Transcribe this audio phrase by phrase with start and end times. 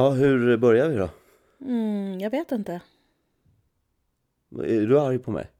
[0.00, 1.08] Ja, hur börjar vi då?
[1.60, 2.80] Mm, jag vet inte.
[4.64, 5.50] Är du arg på mig?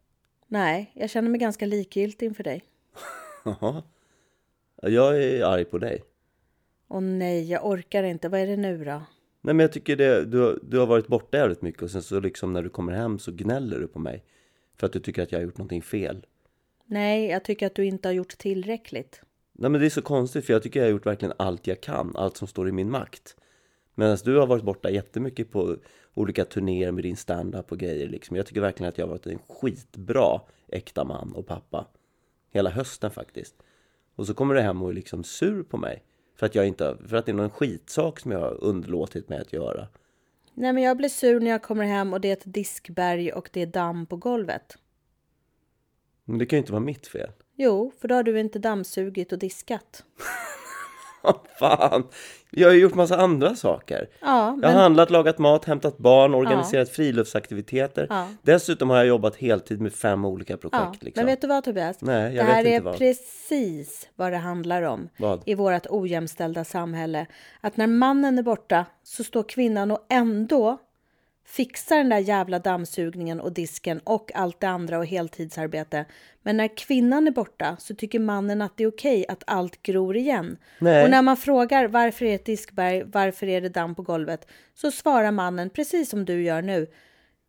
[0.46, 2.64] Nej, jag känner mig ganska likgiltig inför dig.
[3.44, 3.82] Jaha.
[4.82, 6.04] Ja, Jag är arg på dig.
[6.88, 8.28] Åh nej, jag orkar inte.
[8.28, 9.02] Vad är det nu då?
[9.40, 12.20] Nej men jag tycker det, du, du har varit borta jävligt mycket och sen så
[12.20, 14.24] liksom när du kommer hem så gnäller du på mig.
[14.76, 16.26] För att du tycker att jag har gjort någonting fel.
[16.86, 19.22] Nej, jag tycker att du inte har gjort tillräckligt.
[19.52, 21.80] Nej men det är så konstigt för jag tycker jag har gjort verkligen allt jag
[21.80, 23.36] kan, allt som står i min makt.
[24.00, 25.76] Medan du har varit borta jättemycket på
[26.14, 28.36] olika turnéer med din stand-up och grejer liksom.
[28.36, 31.86] Jag tycker verkligen att jag har varit en skitbra äkta man och pappa.
[32.50, 33.54] Hela hösten faktiskt.
[34.14, 36.02] Och så kommer du hem och är liksom sur på mig.
[36.36, 39.40] För att jag inte, för att det är någon skitsak som jag har underlåtit mig
[39.40, 39.88] att göra.
[40.54, 43.50] Nej, men jag blir sur när jag kommer hem och det är ett diskberg och
[43.52, 44.78] det är damm på golvet.
[46.24, 47.30] Men det kan ju inte vara mitt fel.
[47.56, 50.04] Jo, för då har du inte dammsugit och diskat.
[51.58, 52.02] Fan!
[52.50, 54.08] Jag har ju gjort massa andra saker.
[54.20, 58.06] Ja, Jag har men handlat, lagat mat, hämtat barn, organiserat friluftsaktiviteter.
[58.10, 58.28] Ja.
[58.42, 60.72] Dessutom har jag jobbat heltid med fem olika projekt.
[60.82, 61.20] Ja, liksom.
[61.20, 61.96] men vet du vad Tobias?
[62.00, 62.98] Nej, jag det här vet är inte vad.
[62.98, 65.42] precis vad det handlar om Vad?
[65.46, 67.26] i vårt ojämställda samhälle.
[67.60, 70.78] Att när mannen är borta så står kvinnan och ändå
[71.50, 76.04] fixar den där jävla dammsugningen och disken och allt det andra och heltidsarbete.
[76.42, 80.16] Men när kvinnan är borta så tycker mannen att det är okej att allt gror
[80.16, 80.56] igen.
[80.78, 81.04] Nej.
[81.04, 84.46] Och när man frågar varför är det ett diskberg, varför är det damm på golvet?
[84.74, 86.86] Så svarar mannen precis som du gör nu.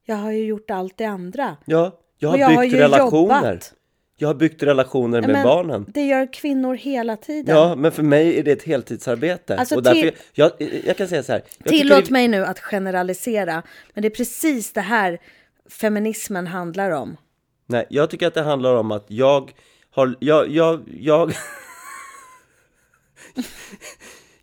[0.06, 1.58] Jag har ju gjort allt det andra.
[1.66, 3.22] Ja, jag har Och jag har byggt ju relationer.
[3.22, 3.74] jobbat.
[4.22, 5.86] Jag har byggt relationer med Men barnen.
[5.88, 7.56] Det gör kvinnor hela tiden.
[7.56, 9.58] Ja, men för mig är det ett heltidsarbete.
[9.58, 10.52] Alltså, och därför, till- jag,
[10.86, 11.42] jag kan säga så här.
[11.66, 15.20] Tillåt det- mig nu att generalisera, men det är precis det här
[15.70, 17.18] feminismen handlar om.
[17.66, 19.52] Nej, jag tycker att det handlar om att jag
[19.92, 21.34] har, jag, jag, jag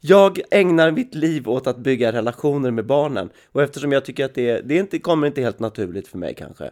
[0.01, 4.35] Jag ägnar mitt liv åt att bygga relationer med barnen och eftersom jag tycker att
[4.35, 6.71] det, det inte, kommer inte helt naturligt för mig kanske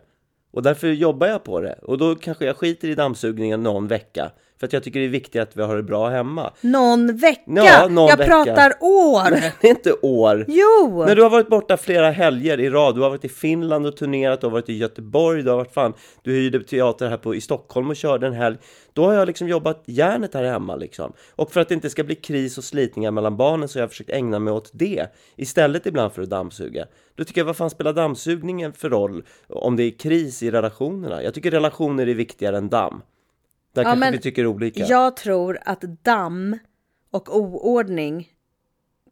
[0.57, 1.79] och därför jobbar jag på det.
[1.83, 4.31] Och då kanske jag skiter i dammsugningen någon vecka
[4.61, 6.53] för att jag tycker det är viktigt att vi har det bra hemma.
[6.61, 7.43] Någon vecka!
[7.47, 8.31] Ja, någon jag vecka.
[8.31, 9.31] pratar år!
[9.61, 10.45] Det är inte år.
[10.49, 11.05] Jo!
[11.07, 13.97] När du har varit borta flera helger i rad, du har varit i Finland och
[13.97, 17.35] turnerat, du har varit i Göteborg, du har varit fan, du hyrde teater här på,
[17.35, 18.57] i Stockholm och körde en helg.
[18.93, 21.13] Då har jag liksom jobbat järnet här hemma liksom.
[21.37, 23.91] Och för att det inte ska bli kris och slitningar mellan barnen så har jag
[23.91, 25.07] försökt ägna mig åt det.
[25.37, 26.87] Istället ibland för att dammsuga.
[27.15, 31.23] Då tycker jag, vad fan spelar dammsugningen för roll om det är kris i relationerna?
[31.23, 33.03] Jag tycker relationer är viktigare än damm.
[33.77, 34.85] Där kanske men vi tycker olika.
[34.85, 36.59] Jag tror att damm
[37.11, 38.29] och oordning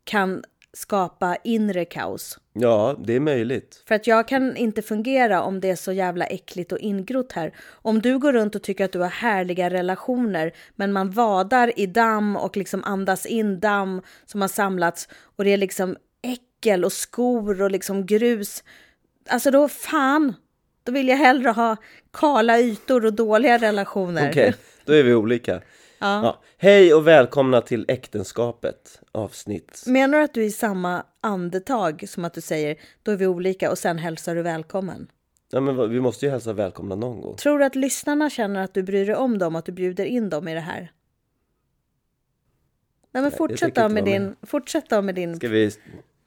[0.05, 2.39] kan skapa inre kaos.
[2.53, 3.83] Ja, det är möjligt.
[3.89, 7.55] För att jag kan inte fungera om det är så jävla äckligt och ingrott här.
[7.71, 11.87] Om du går runt och tycker att du har härliga relationer men man vadar i
[11.87, 16.93] damm och liksom andas in damm som har samlats och det är liksom äckel och
[16.93, 18.65] skor och liksom grus.
[19.29, 20.35] Alltså då fan,
[20.85, 21.77] då vill jag hellre ha
[22.13, 24.31] kala ytor och dåliga relationer.
[24.31, 25.61] Okej, då är vi olika.
[25.99, 26.41] Ja.
[26.59, 29.85] Hej och välkomna till Äktenskapet avsnitt.
[29.87, 33.71] Menar du att du i samma andetag som att du säger då är vi olika
[33.71, 35.09] och sen hälsar du välkommen?
[35.51, 37.37] Ja, men vi måste ju hälsa välkomna någon gång.
[37.37, 40.31] Tror du att lyssnarna känner att du bryr dig om dem, att du bjuder in
[40.31, 40.93] dem i det här?
[43.13, 44.37] Nej, men fortsätt tänker då med din...
[44.43, 45.37] Fortsätt då med din...
[45.37, 45.71] Ska vi...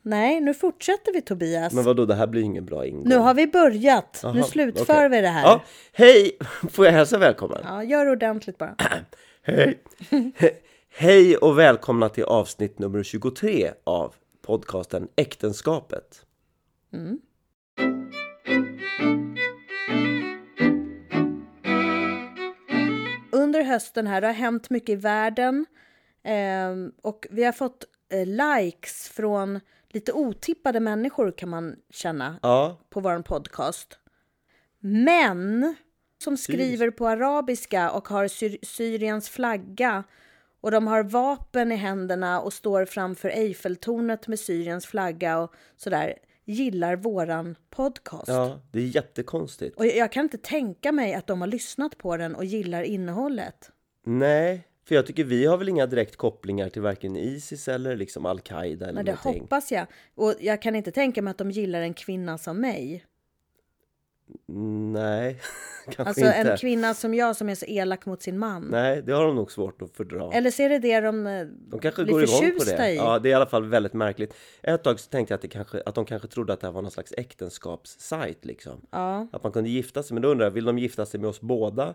[0.07, 1.73] Nej, nu fortsätter vi Tobias.
[1.73, 3.03] Men vadå, det här blir ingen bra ingång.
[3.07, 4.21] Nu har vi börjat.
[4.23, 5.09] nu Jaha, slutför okej.
[5.09, 5.41] vi det här.
[5.43, 5.63] Ja,
[5.93, 6.37] hej!
[6.71, 7.59] Får jag hälsa välkommen?
[7.63, 8.75] Ja, gör ordentligt bara.
[9.43, 9.79] Hej!
[10.09, 10.51] He-
[10.97, 14.13] Hej och välkomna till avsnitt nummer 23 av
[14.45, 16.25] podcasten Äktenskapet.
[23.31, 25.65] Under hösten här, det har hänt mycket i världen.
[26.23, 29.59] ehm, och vi har fått eh, likes från
[29.93, 32.39] lite otippade människor kan man känna.
[32.41, 33.99] Ja, på vår podcast.
[34.79, 35.75] Män
[36.23, 40.03] som skriver på arabiska och har Syr- Syriens flagga
[40.61, 46.13] och de har vapen i händerna och står framför Eiffeltornet med Syriens flagga och sådär
[46.45, 48.27] gillar våran podcast.
[48.27, 49.77] ja, det är jättekonstigt.
[49.77, 53.71] Och jag kan inte tänka mig att de har lyssnat på den och gillar innehållet.
[54.03, 58.25] Nej, för jag tycker vi har väl inga direkt kopplingar till varken Isis eller liksom
[58.25, 59.41] Al-Qaida eller Men det någonting.
[59.41, 59.87] hoppas jag.
[60.15, 63.05] Och jag kan inte tänka mig att de gillar en kvinna som mig.
[64.93, 65.39] Nej,
[65.85, 66.51] kanske Alltså inte.
[66.51, 68.67] en kvinna som jag som är så elak mot sin man.
[68.71, 70.31] Nej, det har de nog svårt att fördra.
[70.33, 72.91] Eller så är det det de, eh, De kanske blir går igång på det.
[72.91, 72.95] i.
[72.95, 74.33] Ja, det är i alla fall väldigt märkligt.
[74.61, 76.71] Ett tag så tänkte jag att, det kanske, att de kanske trodde att det här
[76.71, 78.81] var någon slags äktenskapssajt liksom.
[78.91, 79.27] Ja.
[79.31, 80.13] Att man kunde gifta sig.
[80.13, 81.93] Men då undrar jag, vill de gifta sig med oss båda?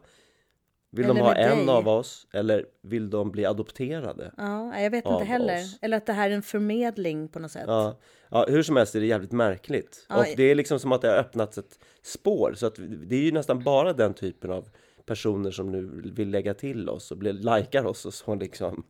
[0.95, 1.69] Vill Eller de ha en dig.
[1.75, 4.33] av oss eller vill de bli adopterade?
[4.37, 5.57] Ja, jag vet inte heller.
[5.59, 5.79] oss.
[5.83, 7.65] Eller att det här är en förmedling på något sätt.
[7.67, 7.99] Ja.
[8.31, 10.07] ja, hur som helst är det jävligt märkligt.
[10.09, 12.55] Ja, och det är liksom som att det har öppnats ett spår.
[12.57, 12.75] Så att
[13.07, 14.69] det är ju nästan bara den typen av
[15.07, 18.85] personer som nu vill lägga till oss och bli, likar oss och så liksom.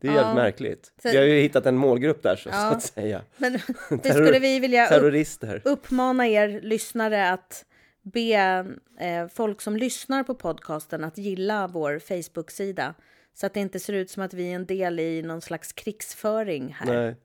[0.00, 0.18] Det är Ja.
[0.18, 0.92] jävligt märkligt.
[1.02, 2.70] Så- Vi har ju hittat en målgrupp där så, Ja.
[2.70, 3.22] så att säga.
[3.36, 3.52] Men
[3.88, 7.64] hur skulle vi vilja upp, uppmana er lyssnare att
[8.02, 8.66] be
[8.98, 12.94] eh, folk som lyssnar på podcasten att gilla vår Facebook-sida.
[13.34, 15.72] Så att det inte ser ut som att vi är en del i någon slags
[15.72, 16.86] krigsföring här.
[16.86, 17.16] Nej.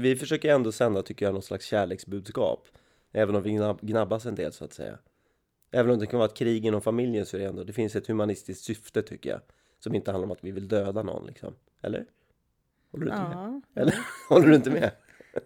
[0.00, 2.68] Vi försöker ändå sända, tycker jag, någon slags kärleksbudskap.
[3.12, 4.98] Även om vi gnabb, gnabbas en del, så att säga.
[5.70, 7.96] Även om det kan vara ett krig inom familjen så är det ändå, det finns
[7.96, 9.40] ett humanistiskt syfte, tycker jag.
[9.78, 11.54] Som inte handlar om att vi vill döda någon, liksom.
[11.82, 12.04] Eller?
[12.92, 13.36] Håller du inte med?
[13.36, 13.98] Ja, Eller?
[14.28, 14.90] Håller du inte med?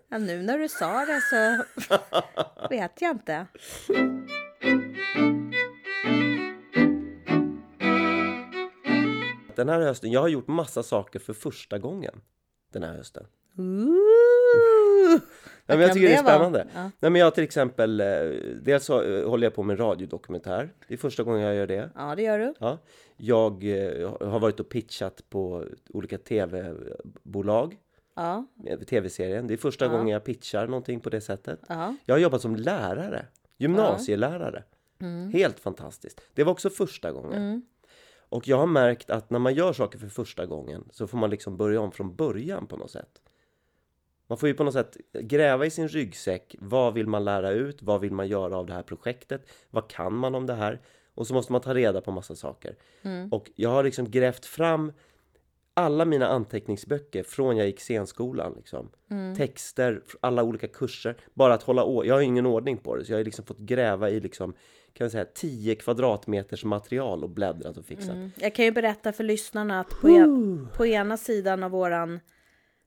[0.09, 1.65] ja, nu när du sa det så
[2.71, 3.47] vet jag inte.
[9.57, 12.21] Den här hösten, jag har gjort massa saker för första gången.
[12.73, 13.27] Den här hösten.
[13.59, 15.19] Ooh,
[15.71, 16.67] Ja, men jag tycker det är spännande.
[16.75, 16.91] Ja.
[17.01, 18.07] Nej, men jag till exempel, eh,
[18.63, 20.75] dels så, eh, håller jag på med en radiodokumentär.
[20.89, 21.91] Det är första gången jag gör det.
[21.95, 22.55] ja, det gör du.
[22.61, 22.79] Ja.
[23.17, 27.77] Jag eh, har varit och pitchat på olika tv-bolag,
[28.17, 28.47] Ja,
[28.89, 29.47] tv-serien.
[29.47, 29.91] Det är första Ja.
[29.91, 31.61] gången jag pitchar någonting på det sättet.
[31.69, 31.95] ja.
[32.05, 33.27] Jag har jobbat som lärare,
[33.59, 34.65] gymnasielärare.
[35.33, 36.21] Helt fantastiskt.
[36.35, 37.43] Det var också första gången.
[37.43, 37.63] Mm.
[38.31, 41.31] Och jag har märkt att när man gör saker för första gången så får man
[41.31, 43.23] liksom börja om från början på något sätt.
[44.27, 46.57] Man får ju på något sätt gräva i sin ryggsäck.
[46.59, 47.83] Vad vill man lära ut?
[47.83, 49.49] Vad vill man göra av det här projektet?
[49.71, 50.81] Vad kan man om det här?
[51.15, 52.77] Och så måste man ta reda på massa saker.
[53.31, 54.93] Och jag har liksom grävt fram
[55.79, 58.53] alla mina anteckningsböcker från jag gick scenskolan.
[58.57, 58.91] Liksom.
[59.37, 61.17] Texter, alla olika kurser.
[61.35, 63.05] Bara att hålla å- Jag har ingen ordning på det.
[63.05, 64.53] Så jag har liksom fått gräva i liksom,
[64.93, 68.11] kan jag säga, 10 kvadratmeters material och bläddrat och fixat.
[68.15, 68.31] Mm.
[68.37, 72.21] Jag kan ju berätta för lyssnarna att på, en, på ena sidan av våran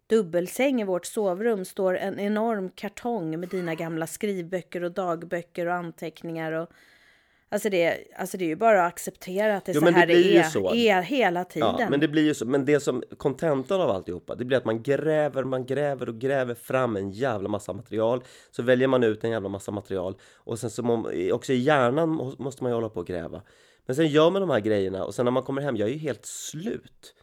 [0.07, 5.73] dubbelsäng i vårt sovrum står en enorm kartong med dina gamla skrivböcker och dagböcker och
[5.73, 6.51] anteckningar.
[6.51, 6.69] Och,
[7.51, 10.07] alltså, det, alltså det är ju bara att acceptera att det är Jo, så här
[10.07, 10.74] det är, så.
[10.75, 11.75] är hela tiden.
[11.80, 12.45] Ja, men det blir ju så.
[12.45, 16.53] Men det som kontentan av alltihopa, det blir att man gräver, man gräver och gräver
[16.53, 18.24] fram en jävla massa material.
[18.51, 22.09] Så väljer man ut en jävla massa material och sen så må, också i hjärnan
[22.09, 23.42] må- måste man ju hålla på och gräva.
[23.86, 25.94] Men sen gör man de här grejerna och sen när man kommer hem, jag är
[25.94, 27.15] ju helt slut.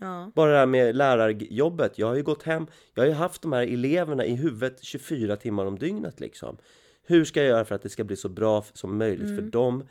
[0.00, 0.30] Ja.
[0.34, 1.98] Bara det här med lärarjobbet.
[1.98, 5.36] Jag har ju gått hem, jag har ju haft de här eleverna i huvudet 24
[5.36, 6.56] timmar om dygnet liksom.
[7.06, 9.84] Hur ska jag göra för att det ska bli så bra som möjligt för dem?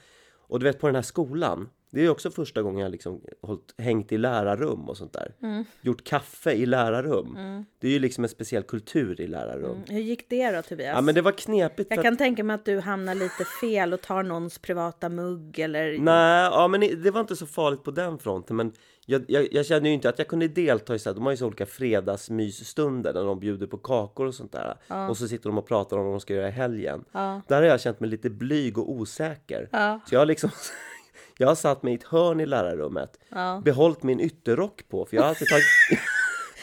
[0.47, 3.73] Och du vet på den här skolan, det är också första gången jag liksom hållit,
[3.77, 5.33] hängt i lärarrum och sånt där.
[5.81, 7.37] Gjort kaffe i lärarrum.
[7.79, 9.77] Det är ju liksom en speciell kultur i lärarrum.
[9.89, 10.95] Hur gick det då Tobias?
[10.95, 13.93] Ja men det var knepigt Jag att- kan tänka mig att du hamnar lite fel
[13.93, 15.97] och tar någons privata mugg eller...
[15.99, 18.55] Nej, ja, men det var inte så farligt på den fronten.
[18.55, 18.73] Men
[19.06, 21.31] jag, jag, jag kände ju inte att jag kunde delta i så här, de har
[21.31, 24.77] ju så olika fredagsmysstunder där de bjuder på kakor och sånt där.
[25.09, 27.03] Och så sitter de och pratar om vad de ska göra i helgen.
[27.12, 27.42] Ja.
[27.48, 29.69] Där har jag känt mig lite blyg och osäker.
[29.71, 30.00] Ja.
[30.06, 30.50] Så jag har liksom
[31.38, 33.62] Jag har satt mig i ett hörn i lärarrummet, Ja.
[33.65, 35.63] behållit min ytterrock på, för jag har alltid tagit...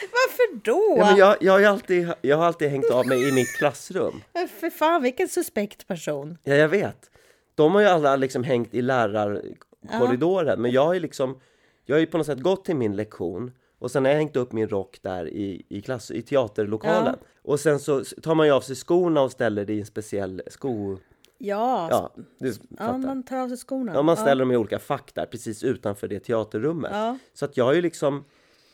[0.01, 0.95] Varför då?
[0.99, 4.23] ja, men jag, jag, har alltid, jag har alltid hängt av mig i mitt klassrum.
[4.61, 6.39] För fan, vilken suspekt person.
[6.45, 7.11] Ja, jag vet.
[7.55, 11.41] De har ju alla liksom hängt i lärarkorridoren, men jag har ju liksom
[11.89, 14.37] Jag har ju på något sätt gått till min lektion och sen har jag hängt
[14.37, 17.17] upp min rock där i, i, klass, i teaterlokalen.
[17.43, 20.43] Och sen så tar man ju av sig skorna och ställer det i en speciell
[20.47, 20.99] sko...
[21.39, 23.95] Ja, Ja, du ja man tar av sig skorna.
[23.95, 26.91] Ja, man ställer dem i olika fack där precis utanför det teaterrummet.
[26.95, 27.19] Ja.
[27.35, 28.25] Så att jag har ju liksom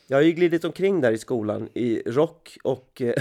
[0.07, 3.13] Jag har ju glidit omkring där i skolan i rock och, eh,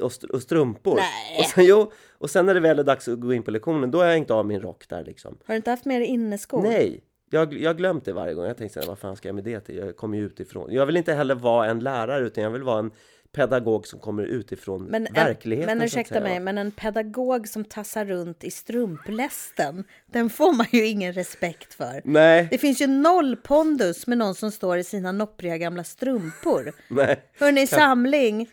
[0.32, 0.96] och strumpor.
[0.96, 1.38] Nej.
[1.38, 3.90] Och sen, jo, och sen när det väl är dags att gå in på lektionen,
[3.90, 5.38] då har jag hängt av min rock där liksom.
[5.46, 6.62] Har du inte haft med dig inneskor?
[6.62, 7.02] Nej!
[7.30, 8.44] Jag, jag har glömt det varje gång.
[8.46, 9.76] Jag tänkte vad fan ska jag med det till?
[9.76, 10.72] Jag kommer ju utifrån.
[10.72, 12.90] Jag vill inte heller vara en lärare, utan jag vill vara en
[13.32, 15.78] pedagog som kommer utifrån Men, en, verkligheten.
[15.78, 20.86] men ursäkta mig, men en pedagog som tassar runt i strumplästen, den får man ju
[20.86, 22.00] ingen respekt för.
[22.04, 26.72] Nej, Det finns ju noll pondus med någon som står i sina noppriga gamla strumpor.
[26.88, 27.22] nej.
[27.38, 28.50] Hörni, samling!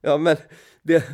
[0.00, 0.36] Ja, men
[0.82, 1.04] det...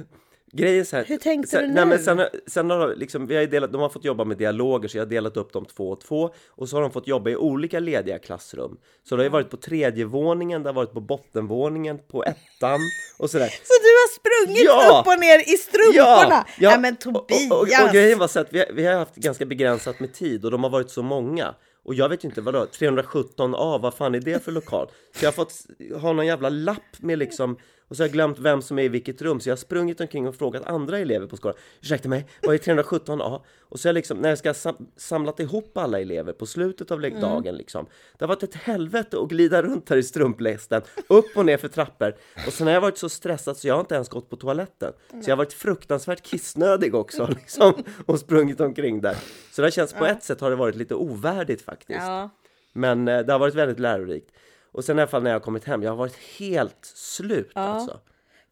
[0.52, 1.88] Grejen så här, Hur tänkte sen, du Nej, nu?
[1.88, 4.96] men sen, sen har liksom, vi har delat, de har fått jobba med dialoger, så
[4.98, 6.30] jag har delat upp dem två och två.
[6.48, 8.76] Och så har de fått jobba i olika lediga klassrum.
[9.08, 12.80] Så det har varit på tredje våningen, det har varit på bottenvåningen, på ettan
[13.18, 13.48] och sådär.
[13.48, 15.00] Så du har sprungit Ja!
[15.00, 16.44] upp och ner i strumporna?
[16.58, 16.78] Ja, ja.
[16.78, 17.50] men Och, Tobias!
[17.50, 20.44] och, och, och grejen var så att vi, vi har haft ganska begränsat med tid
[20.44, 21.54] och de har varit så många.
[21.84, 24.88] Och jag vet ju inte, vadå, 317 A, vad fan är det för lokal?
[25.16, 25.54] Så jag har fått
[26.00, 27.56] ha någon jävla lapp med liksom
[27.88, 30.00] Och så har jag glömt vem som är i vilket rum, så jag har sprungit
[30.00, 31.56] omkring och frågat andra elever på skolan.
[31.80, 33.40] Ursäkta mig, vad är 317A?
[33.60, 36.90] Och så har jag liksom, när jag ska sam samlat ihop alla elever på slutet
[36.90, 37.20] av Mm.
[37.20, 37.86] dagen liksom.
[38.18, 41.68] Det har varit ett helvete att glida runt här i strumplästen, upp och ner för
[41.68, 42.14] trappor.
[42.46, 44.92] Och sen har jag varit så stressad så jag har inte ens gått på toaletten.
[45.10, 47.72] Så jag har varit fruktansvärt kissnödig också liksom,
[48.06, 49.16] och sprungit omkring där.
[49.52, 52.00] Så det har känts, på ett sätt har det varit lite ovärdigt faktiskt.
[52.00, 52.30] Ja.
[52.72, 54.30] Men eh, det har varit väldigt lärorikt.
[54.72, 57.52] Och sen i alla fall när jag har kommit hem, jag har varit helt slut
[57.54, 57.60] Ja.
[57.60, 58.00] alltså.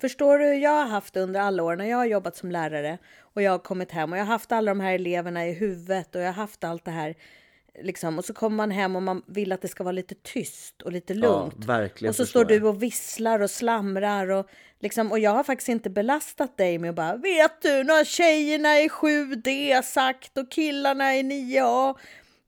[0.01, 2.99] Förstår du hur jag har haft under alla år när jag har jobbat som lärare
[3.21, 6.15] och jag har kommit hem och jag har haft alla de här eleverna i huvudet
[6.15, 7.15] och jag har haft allt det här
[7.83, 10.83] liksom och så kommer man hem och man vill att det ska vara lite tyst
[10.83, 11.55] och lite lugnt.
[11.59, 14.47] Ja, verkligen och så står du och visslar och slamrar och
[14.81, 18.05] liksom och jag har faktiskt inte belastat dig med att bara vet du, nu har
[18.05, 21.95] tjejerna i 7D sagt och killarna i 9A.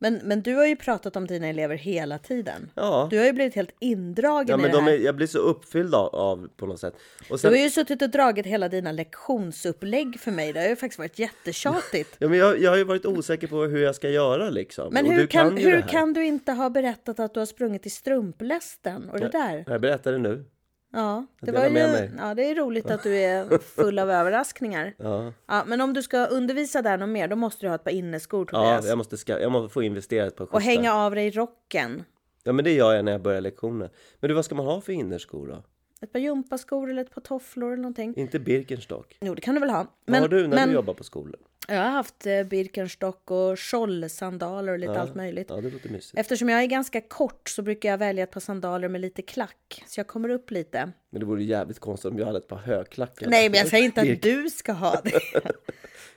[0.01, 2.71] Men, men du har ju pratat om dina elever hela tiden.
[2.75, 3.07] Ja.
[3.11, 4.93] Du har ju blivit helt indragen Ja, i men det de här.
[4.93, 6.95] är, jag blir så uppfylld av, av på något sätt.
[7.21, 10.53] Och Du sen, har ju suttit och dragit hela dina lektionsupplägg för mig.
[10.53, 12.17] Det har ju faktiskt varit jättetjatigt.
[12.19, 14.93] ja, men jag, jag har ju varit osäker på hur jag ska göra liksom.
[14.93, 15.89] Men och hur, du kan, ju hur här.
[15.89, 19.65] kan du inte ha berättat att du har sprungit i strumplästen och det där?
[19.67, 20.45] Jag berättar det nu.
[20.93, 24.95] Ja, det var ju, ja, det är roligt att du är full av överraskningar.
[24.99, 27.85] Ja, Ja, men om du ska undervisa där något mer, då måste du ha ett
[27.85, 28.87] par inneskor ja Tobias.
[28.89, 30.71] jag, måste ska, jag måste få investera ett par och schyssta.
[30.71, 32.05] hänga av dig rocken.
[32.45, 33.89] Ja, men det gör jag när jag börjar lektionen.
[34.21, 35.63] Men du, vad ska man ha för innerskor då?
[36.01, 38.15] Ett par gympaskor eller ett par tofflor eller någonting.
[38.17, 39.17] Inte Birkenstock.
[39.21, 39.87] Jo, det kan du väl ha.
[40.07, 41.41] vad har du när men du jobbar på skolan?
[41.75, 45.47] Jag har haft eh, Birkenstock och schollsandaler och lite allt möjligt.
[45.51, 46.19] Ja, det låter mysigt.
[46.19, 49.85] Eftersom jag är ganska kort så brukar jag välja ett par sandaler med lite klack.
[49.87, 50.93] Så jag kommer upp lite.
[51.11, 53.27] Men det vore jävligt konstigt om jag hade ett par högklackar.
[53.29, 55.21] Nej, men jag säger inte att du ska ha det.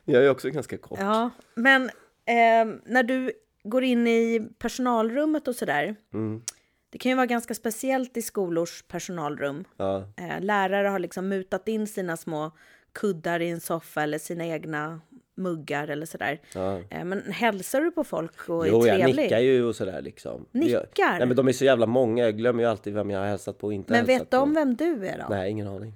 [0.05, 0.99] Jag är också ganska kort.
[1.01, 1.83] Ja, men
[2.25, 3.31] eh, när du
[3.63, 5.95] går in i personalrummet och sådär.
[6.13, 6.41] Mm.
[6.89, 9.63] Det kan ju vara ganska speciellt i skolors personalrum.
[9.77, 10.13] Ja.
[10.17, 12.51] Eh, lärare har liksom mutat in sina små
[12.93, 15.01] kuddar i en soffa eller sina egna
[15.37, 16.39] muggar eller sådär.
[16.53, 16.79] Ja.
[16.89, 19.23] Eh, men hälsar du på folk och Jo, är jag trevlig?
[19.23, 20.45] nickar ju och sådär liksom.
[20.51, 21.17] Nickar?
[21.19, 22.23] Nej, men de är så jävla många.
[22.23, 24.59] Jag glömmer ju alltid vem jag har hälsat på och inte Men vet de på.
[24.59, 25.25] vem du är då?
[25.29, 25.93] Nej, ingen aning.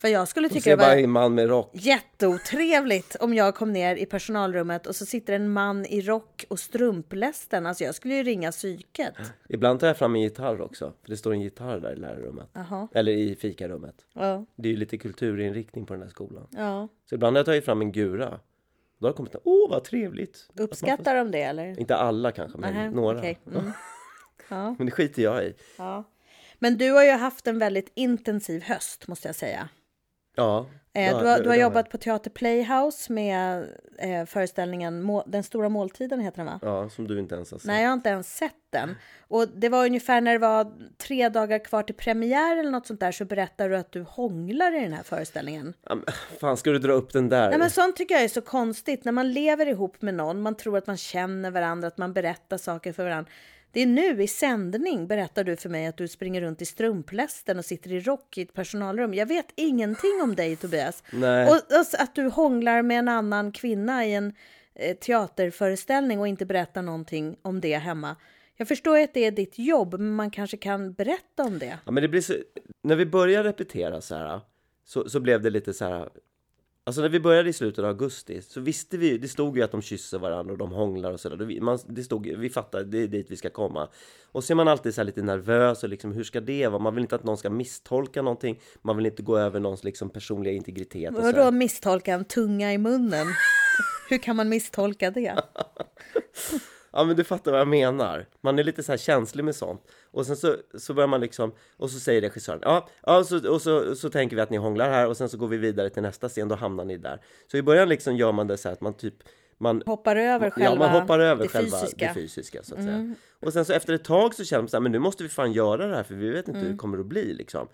[0.00, 1.70] För jag skulle tycka det var en man med rock.
[1.72, 6.58] jätteotrevligt om jag kom ner i personalrummet och så sitter en man i rock och
[6.58, 7.66] strumplästen.
[7.66, 9.14] Alltså jag skulle ju ringa psyket.
[9.48, 10.92] Ibland tar jag fram en gitarr också.
[11.02, 12.46] För det står en gitarr där i lärarrummet.
[12.52, 12.88] Jaha.
[12.94, 13.94] Eller i fikarummet.
[14.14, 16.46] Ja, Det är ju lite kulturinriktning på den här skolan.
[16.50, 16.88] ja.
[17.08, 18.40] Så ibland har jag tagit fram en gura.
[18.98, 20.48] Då har en, åh vad trevligt.
[20.54, 21.74] Uppskattar de det eller?
[21.74, 21.80] Får...
[21.80, 23.18] Inte alla kanske, men Nähä, några.
[23.18, 23.38] okej.
[23.46, 23.72] Mm.
[24.50, 25.54] Ja, Men det skiter jag i.
[25.78, 26.04] ja.
[26.58, 29.68] Men du har ju haft en väldigt intensiv höst måste jag säga.
[30.36, 30.66] Ja.
[30.98, 35.42] Eh, ja, du har, du har jobbat på Teater Playhouse med eh, föreställningen Må- Den
[35.42, 36.58] stora måltiden heter den va?
[36.62, 37.66] Ja, som du inte ens har sett.
[37.66, 38.94] Nej, jag har inte ens sett den.
[39.28, 43.00] Och det var ungefär när det var tre dagar kvar till premiär eller något sånt
[43.00, 45.74] där så berättar du att du hånglar i den här föreställningen.
[45.88, 46.04] Ja, men,
[46.40, 47.48] Fan, ska du dra upp den där?
[47.50, 49.04] Nej, men sånt tycker jag är så konstigt.
[49.04, 52.56] När man lever ihop med någon, man tror att man känner varandra, att man berättar
[52.56, 53.30] saker för varandra.
[53.72, 57.58] Det är nu i sändning berättar du för mig att du springer runt i strumplästen
[57.58, 59.14] och sitter i rock i ett personalrum.
[59.14, 61.02] Jag vet ingenting om dig Tobias.
[61.12, 61.46] Nej.
[61.46, 64.32] Och, och att du hånglar med en annan kvinna i en
[64.74, 68.16] eh, teaterföreställning och inte berättar någonting om det hemma.
[68.56, 71.78] Jag förstår att det är ditt jobb, men man kanske kan berätta om det.
[71.84, 72.34] Ja, men det blir så...
[72.82, 74.40] När vi började repetera så här,
[74.84, 76.08] så, så blev det lite så här...
[76.88, 79.70] Alltså när vi började i slutet av augusti så visste vi, det stod ju att
[79.70, 81.60] de kysser varandra och de hånglar och sådär.
[81.60, 83.88] Man, det stod, vi fattar, det är dit vi ska komma.
[84.32, 86.82] Och så är man alltid så lite nervös och liksom, hur ska det vara?
[86.82, 88.60] Man vill inte att någon ska misstolka någonting.
[88.82, 91.16] Man vill inte gå över någons liksom personliga integritet.
[91.16, 93.26] Och Vadå misstolka en tunga i munnen?
[94.08, 95.34] Hur kan man misstolka det?
[96.92, 98.26] Ja men du fattar vad jag menar.
[98.40, 99.82] Man är lite så här känslig med sånt.
[100.10, 103.62] Och sen så, så börjar man liksom, och så säger regissören, ja, ja så, och
[103.62, 106.02] så, så tänker vi att ni hånglar här och sen så går vi vidare till
[106.02, 107.20] nästa scen, då hamnar ni där.
[107.50, 109.14] Så i början liksom gör man det så här att man typ,
[109.58, 112.04] man Hoppar över själva Ja, man hoppar över det själva fysiska.
[112.04, 112.14] Mm.
[112.14, 113.14] det fysiska så att säga.
[113.40, 115.28] Och sen så efter ett tag så känner man så här, men nu måste vi
[115.28, 116.76] fan göra det här för vi vet inte hur Mm.
[116.76, 117.68] det kommer att bli liksom.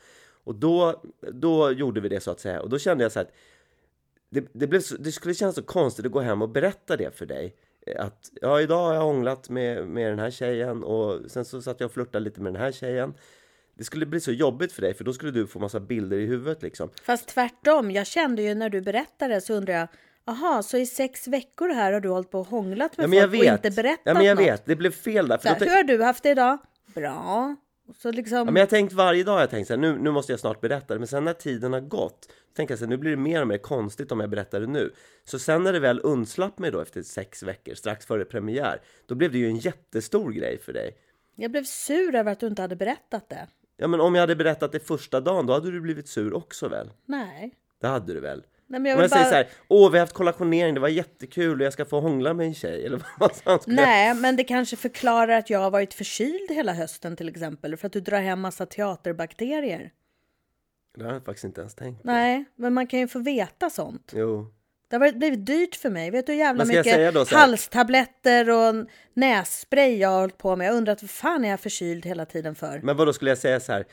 [0.44, 1.02] Och då,
[1.32, 2.60] då gjorde vi det så att säga.
[2.60, 3.32] Och då kände jag så här att
[4.30, 7.16] det, det, blev så, det skulle kännas så konstigt att gå hem och berätta det
[7.16, 7.54] för dig.
[7.98, 11.80] Att ja, idag har jag hånglat med, med den här tjejen och sen så satt
[11.80, 13.14] jag och flörtade lite med den här tjejen.
[13.74, 16.26] Det skulle bli så jobbigt för dig för då skulle du få massa bilder i
[16.26, 16.90] huvudet liksom.
[17.02, 19.88] Fast tvärtom, jag kände ju när du berättade så undrar jag,
[20.24, 23.34] aha, så i sex veckor här har du hållit på och hånglat med Ja folk
[23.40, 24.46] och inte berättat ja, men jag något?
[24.46, 25.38] vet, det blev fel där.
[25.38, 26.58] För Så då här, tänk- hur har du haft det idag?
[26.94, 27.56] Bra.
[27.98, 30.32] Så liksom, Ja, men jag tänkt varje dag, jag tänkt så här, nu, nu måste
[30.32, 31.00] jag snart berätta det.
[31.00, 33.48] Men sen när tiden har gått, tänker jag så här, nu blir det mer och
[33.48, 34.92] mer konstigt om jag berättar det nu.
[35.24, 39.14] Så sen när det väl undslapp mig då efter sex veckor, strax före premiär, då
[39.14, 40.96] blev det ju en jättestor grej för dig.
[41.36, 43.48] jag blev sur över att du inte hade berättat det.
[43.76, 46.68] Ja men om jag hade berättat det första dagen, då hade du blivit sur också
[46.68, 46.90] väl?
[47.06, 47.54] Nej.
[47.80, 48.42] Det hade du väl?
[48.66, 49.30] Nej men jag vill jag säger bara...
[49.30, 52.34] så här, åh vi har haft kollationering, det var jättekul och jag ska få hångla
[52.34, 53.88] med en tjej eller vad skulle jag...
[53.88, 57.76] Nej, men det kanske förklarar att jag har varit förkyld hela hösten till exempel.
[57.76, 59.90] För att du drar hem massa teaterbakterier.
[60.96, 62.08] Det har jag faktiskt inte ens tänkt på.
[62.08, 64.12] Nej, men man kan ju få veta sånt.
[64.16, 64.54] Jo.
[64.88, 66.10] Det har blivit dyrt för mig.
[66.10, 70.66] Vet du hur jävla mycket då, halstabletter och nässpray jag har hållit på med.
[70.66, 72.80] Jag undrar vad fan är jag förkyld hela tiden för?
[72.82, 73.84] Men vad då skulle jag säga så här?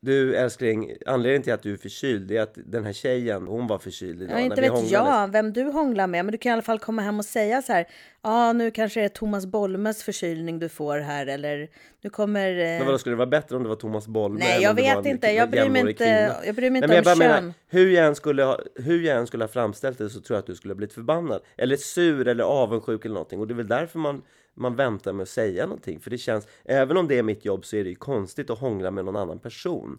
[0.00, 3.78] Du älskling, anledningen till att du är förkyld är att den här tjejen, hon var
[3.78, 6.62] förkyld idag Ja, inte vet jag vem du hånglar med, men du kan i alla
[6.62, 7.86] fall komma hem och säga så här.
[8.22, 11.68] Ja, nu kanske det är Thomas Bolmes förkylning du får här, eller
[12.02, 12.50] nu kommer...
[12.50, 14.38] eh, Men vadå, skulle det vara bättre om det var Thomas Bolme?
[14.38, 15.12] Nej, jag vet en inte.
[15.12, 16.34] mycket Jag bryr mig inte- kvinna?
[16.46, 17.42] jag bryr mig Nej, inte men jag om kön.
[17.44, 20.34] Menar, hur, jag än skulle ha, hur jag än skulle ha framställt det så tror
[20.36, 21.40] jag att du skulle ha blivit förbannad.
[21.56, 23.40] Eller sur eller avundsjuk eller någonting.
[23.40, 24.22] Och det är väl därför man,
[24.58, 26.00] man väntar med att säga någonting.
[26.00, 28.58] För det känns, även om det är mitt jobb så är det ju konstigt att
[28.58, 29.98] hångla med någon annan person.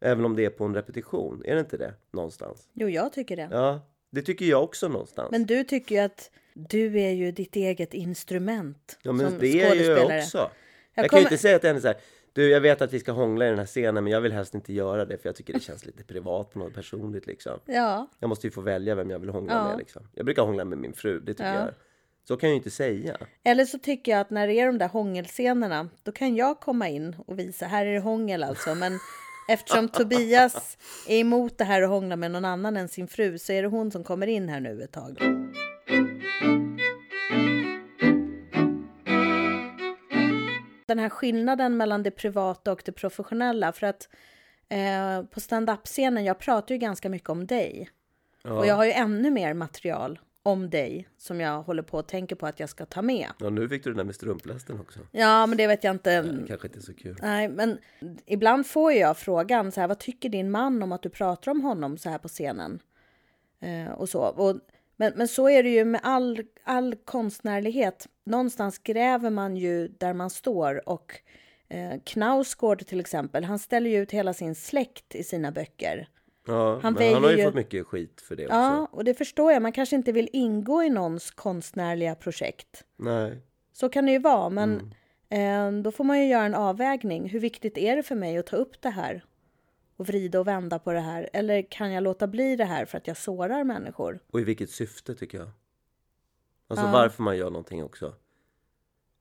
[0.00, 1.42] Även om det är på en repetition.
[1.44, 1.94] Är det inte det?
[2.10, 2.68] Någonstans.
[2.72, 3.48] Jo, jag tycker det.
[3.50, 5.30] Ja, det tycker jag också någonstans.
[5.30, 9.62] Men du tycker ju att du är ju ditt eget instrument Ja men som det
[9.62, 10.38] är ju jag också.
[10.94, 11.96] Jag, Jag kan ju inte säga till henne så här.
[12.32, 14.54] Du jag vet att vi ska hångla i den här scenen men jag vill helst
[14.54, 17.58] inte göra det för jag tycker det känns lite privat på något personligt liksom.
[17.66, 19.68] Ja, Jag måste ju få välja vem jag vill hångla Ja.
[19.68, 20.08] med liksom.
[20.14, 21.58] Jag brukar hångla med min fru, det tycker Ja.
[21.60, 21.68] jag.
[22.28, 23.16] Så kan jag ju inte säga.
[23.44, 26.88] eller så tycker jag att när det är de där hångelscenerna, då kan jag komma
[26.88, 28.74] in och visa, här är det hångel alltså.
[28.74, 28.98] Men
[29.48, 30.78] eftersom Tobias
[31.08, 33.68] är emot det här och hångla med någon annan än sin fru så är det
[33.68, 35.18] hon som kommer in här nu ett tag.
[40.86, 44.08] Den här skillnaden mellan det privata och det professionella, för att
[44.68, 47.90] eh, på stand-up-scenen, jag pratar ju ganska mycket om dig.
[48.42, 52.36] Och jag har ju ännu mer material om dig som jag håller på och tänker
[52.36, 53.28] på att jag ska ta med.
[53.38, 55.00] Ja nu fick du den där med strumplästen också.
[55.12, 56.22] Ja, men det vet jag inte.
[56.22, 57.16] Det kanske inte så kul.
[57.22, 57.78] Nej, men
[58.26, 61.60] ibland får jag frågan så här, vad tycker din man om att du pratar om
[61.60, 62.80] honom så här på scenen?
[63.60, 64.20] Eh, och så.
[64.20, 64.56] Och,
[64.96, 68.08] men, men så är det ju med all, all konstnärlighet.
[68.24, 71.20] Någonstans gräver man ju där man står och
[71.68, 76.08] eh, Knausgård till exempel, han ställer ju ut hela sin släkt i sina böcker.
[76.46, 78.56] Ja, Han men han har ju ju- fått mycket skit för det också.
[78.56, 79.62] Ja, och det förstår jag.
[79.62, 82.84] Man kanske inte vill ingå i någons konstnärliga projekt.
[82.96, 83.38] Nej.
[83.72, 84.94] Så kan det ju vara, men
[85.28, 87.28] eh, då får man ju göra en avvägning.
[87.28, 89.24] Hur viktigt är det för mig att ta upp det här?
[89.96, 91.30] Och vrida och vända på det här?
[91.32, 94.18] Eller kan jag låta bli det här för att jag sårar människor?
[94.32, 95.50] Och i vilket syfte tycker jag.
[96.68, 98.14] Alltså varför man gör någonting också.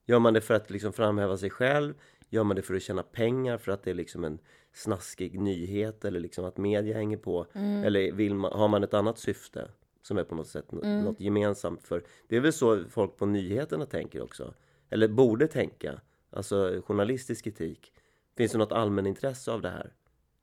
[0.05, 1.93] Gör man det för att liksom framhäva sig själv?
[2.33, 4.39] Gör man det för att tjäna pengar för att det är liksom en
[4.71, 7.45] snaskig nyhet eller liksom att media hänger på?
[7.53, 9.69] Eller vill man, har man ett annat syfte
[10.01, 12.03] som är på något sätt n- något gemensamt för?
[12.27, 14.53] Det är väl så folk på nyheterna tänker också.
[14.89, 16.01] Eller borde tänka.
[16.29, 17.93] Alltså journalistisk etik.
[18.37, 19.93] Finns det något allmänintresse av det här?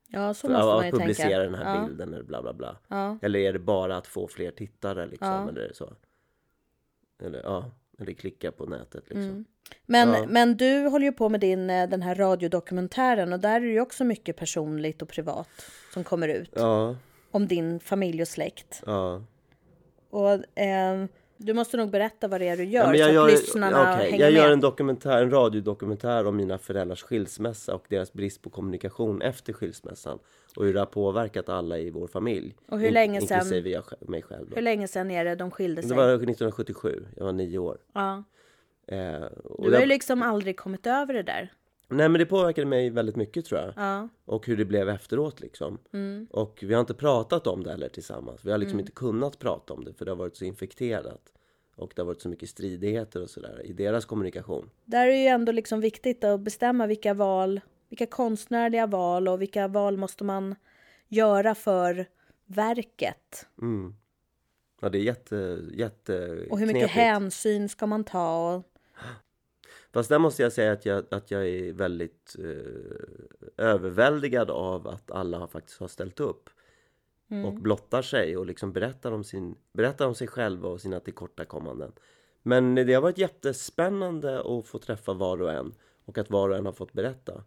[0.07, 1.39] Ja, så För måste man att ju publicera tänka.
[1.43, 1.85] den här ja.
[1.87, 2.77] bilden eller bla bla bla.
[2.87, 3.17] Ja.
[3.21, 5.27] Eller är det bara att få fler tittare liksom?
[5.27, 5.49] Ja.
[5.49, 5.93] Eller så?
[7.23, 9.23] Eller ja, eller klicka på nätet liksom.
[9.23, 9.45] Mm.
[9.85, 10.25] Men, Ja.
[10.29, 13.67] men du håller ju på med din, eh, den här radiodokumentären och där är det
[13.71, 15.49] ju också mycket personligt och privat
[15.93, 16.51] som kommer ut.
[16.55, 16.95] Ja,
[17.31, 18.83] Om din familj och släkt.
[18.85, 19.23] ja.
[20.09, 21.05] Och eh,
[21.37, 23.27] du måste nog berätta vad det är du gör ja men så jag att gör,
[23.27, 24.41] lyssnarna okej, hänger jag med.
[24.43, 29.53] gör en dokumentär, en radiodokumentär om mina föräldrars skilsmässa och deras brist på kommunikation efter
[29.53, 30.19] skilsmässan.
[30.55, 32.55] Och hur det har påverkat alla i vår familj.
[32.67, 34.49] Och hur länge sedan- Inklusive jag, mig själv.
[34.49, 34.55] Då.
[34.55, 35.89] Hur länge sedan är det de skilde sig?
[35.89, 37.77] Det var 1977, jag var nio år.
[37.93, 38.23] Ja.
[38.87, 41.53] Eh, Du har det, ju liksom aldrig kommit över det där.
[41.89, 43.73] Nej men det påverkade mig väldigt mycket tror jag.
[43.75, 44.09] Ja.
[44.25, 45.77] Och hur det blev efteråt liksom.
[45.93, 46.27] Mm.
[46.31, 48.45] Och vi har inte pratat om det heller tillsammans.
[48.45, 51.21] Vi har liksom inte kunnat prata om det för det har varit så infekterat.
[51.75, 54.69] Och det har varit så mycket stridigheter och sådär i deras kommunikation.
[54.85, 57.61] Där är ju ändå liksom viktigt att bestämma vilka val,
[57.91, 60.55] vilka konstnärliga val och vilka val måste man
[61.07, 62.05] göra för
[62.45, 63.47] verket.
[63.61, 63.95] Mm.
[64.81, 66.95] Ja det är jätte, jätte Och hur mycket knepigt.
[66.95, 68.55] hänsyn ska man ta?
[68.55, 68.63] Och,
[69.93, 75.11] Fast där måste jag säga att jag, att jag är väldigt eh, överväldigad av att
[75.11, 76.49] alla faktiskt har ställt upp.
[77.45, 81.91] Och blottar sig och liksom berättar om, sin, berättar om sig själva och sina tillkortakommanden.
[82.41, 85.73] Men det har varit jättespännande att få träffa var och en
[86.05, 87.43] och att var och en har fått berätta.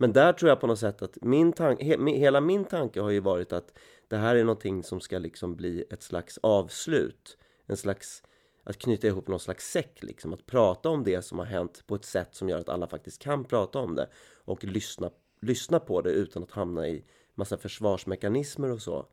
[0.00, 3.10] Men där tror jag på något sätt att min tanke, he, hela min tanke har
[3.10, 7.38] ju varit att det här är någonting som ska liksom bli ett slags avslut.
[7.66, 8.22] En slags,
[8.64, 10.32] att knyta ihop någon slags säck liksom.
[10.32, 13.22] Att prata om det som har hänt på ett sätt som gör att alla faktiskt
[13.22, 14.08] kan prata om det.
[14.44, 19.06] Och lyssna, lyssna på det utan att hamna i massa försvarsmekanismer och så.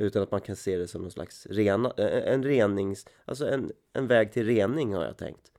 [0.00, 3.72] Utan att man kan se det som någon slags rena, en en renings, alltså en,
[3.92, 5.53] en väg till rening har jag tänkt.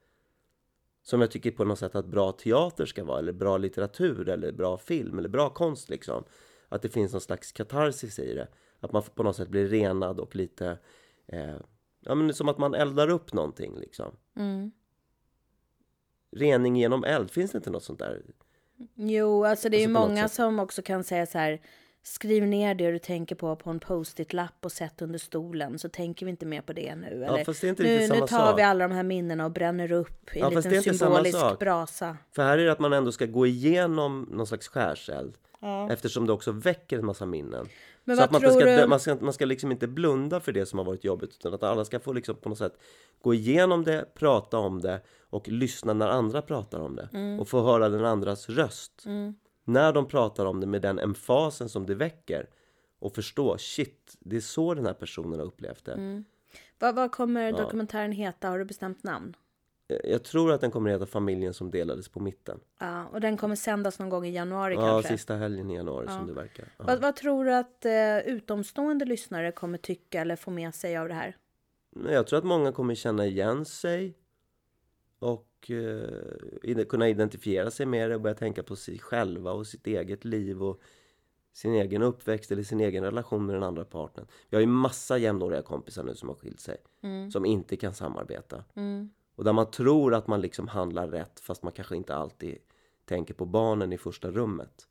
[1.05, 4.51] Som jag tycker på något sätt att bra teater ska vara, eller bra litteratur, eller
[4.51, 6.23] bra film, eller bra konst liksom.
[6.69, 8.47] Att det finns någon slags katarsis i det.
[8.79, 10.77] Att man på något sätt blir renad och lite...
[11.27, 11.55] Eh,
[11.99, 14.15] ja, men som att man eldar upp någonting liksom.
[14.35, 14.71] Mm.
[16.31, 18.21] Rening genom eld, finns det inte något sånt där?
[18.95, 21.61] Jo, alltså det är ju Alltså något många som också kan säga så här.
[22.07, 26.25] Skriv ner det du tänker på på en post-it-lapp och sätt under stolen så tänker
[26.25, 27.25] vi inte mer på det nu.
[27.25, 28.59] Eller, fast det nu, nu tar sak.
[28.59, 32.17] vi alla de här minnena och bränner upp i Ja, en liten symbolisk brasa.
[32.35, 35.37] För här är det att man ändå ska gå igenom någon slags skärseld.
[35.59, 35.91] Ja.
[35.91, 37.67] Eftersom det också väcker en massa minnen.
[38.03, 40.65] Men så att man, ska, du- man, ska, man ska liksom inte blunda för det
[40.65, 41.35] som har varit jobbigt.
[41.39, 42.73] Utan att alla ska få liksom på något sätt
[43.21, 47.09] gå igenom det, prata om det och lyssna när andra pratar om det.
[47.13, 47.39] Mm.
[47.39, 49.05] Och få höra den andras röst.
[49.65, 52.49] När de pratar om det med den emfasen som det väcker.
[52.99, 55.93] Och förstå, shit, det är så den här personen har upplevt det.
[55.93, 56.25] Mm.
[56.79, 58.49] Vad, vad kommer dokumentären heta?
[58.49, 59.35] Har du bestämt namn?
[59.87, 62.59] Jag tror att den kommer heta Familjen som delades på mitten.
[62.79, 65.17] Ja, och den kommer sändas någon gång i januari Ja, kanske?
[65.17, 66.67] sista helgen i januari som det verkar.
[66.77, 66.83] Ja.
[66.87, 71.07] Vad, vad tror du att eh, utomstående lyssnare kommer tycka eller få med sig av
[71.07, 71.37] det här?
[72.09, 74.17] Jag tror att många kommer känna igen sig
[75.19, 79.87] och eh, kunna identifiera sig med det och börja tänka på sig själva och sitt
[79.87, 80.81] eget liv och
[81.53, 84.27] sin egen uppväxt eller sin egen relation med den andra partnern.
[84.49, 86.77] Vi har ju massa jämnåriga kompisar nu som har skilt sig,
[87.31, 88.63] som inte kan samarbeta.
[89.35, 92.57] Och där man tror att man liksom handlar rätt fast man kanske inte alltid
[93.05, 94.87] tänker på barnen i första rummet.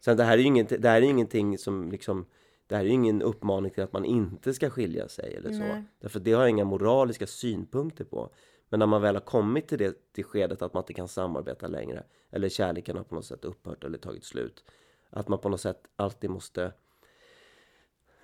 [0.00, 2.26] Sen det här är ju inget, det här är ingenting som liksom
[2.66, 5.58] det här är ju ingen uppmaning till att man inte ska skilja sig eller så.
[5.58, 5.84] Nej.
[6.00, 8.30] Därför det har jag inga moraliska synpunkter på.
[8.74, 11.66] Men när man väl har kommit till det till skedet att man inte kan samarbeta
[11.66, 14.64] längre eller kärleken har på något sätt upphört eller tagit slut.
[15.10, 16.72] Att man på något sätt alltid måste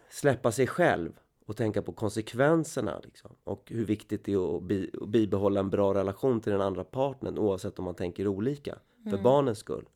[0.09, 1.13] släppa sig själv
[1.47, 3.31] och tänka på konsekvenserna liksom.
[3.45, 6.85] och hur viktigt det är att, bi- att bibehålla en bra relation till den andra
[6.85, 8.79] partnern oavsett om man tänker olika
[9.11, 9.89] för barnens skull.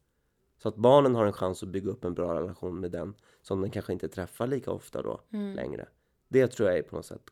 [0.59, 3.61] Så att barnen har en chans att bygga upp en bra relation med den som
[3.61, 5.21] den kanske inte träffar lika ofta då
[5.57, 5.88] längre.
[6.35, 7.23] Det tror jag är på något sätt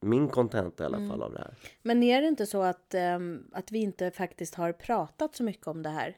[0.00, 1.54] min kontenta i alla fall av det här.
[1.82, 5.66] Men är det inte så att, ehm, att vi inte faktiskt har pratat så mycket
[5.66, 6.16] om det här?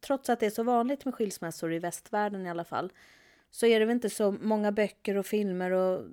[0.00, 2.92] Trots att det är så vanligt med skilsmässor i västvärlden i alla fall.
[3.50, 6.04] Så är det väl inte så många böcker och filmer och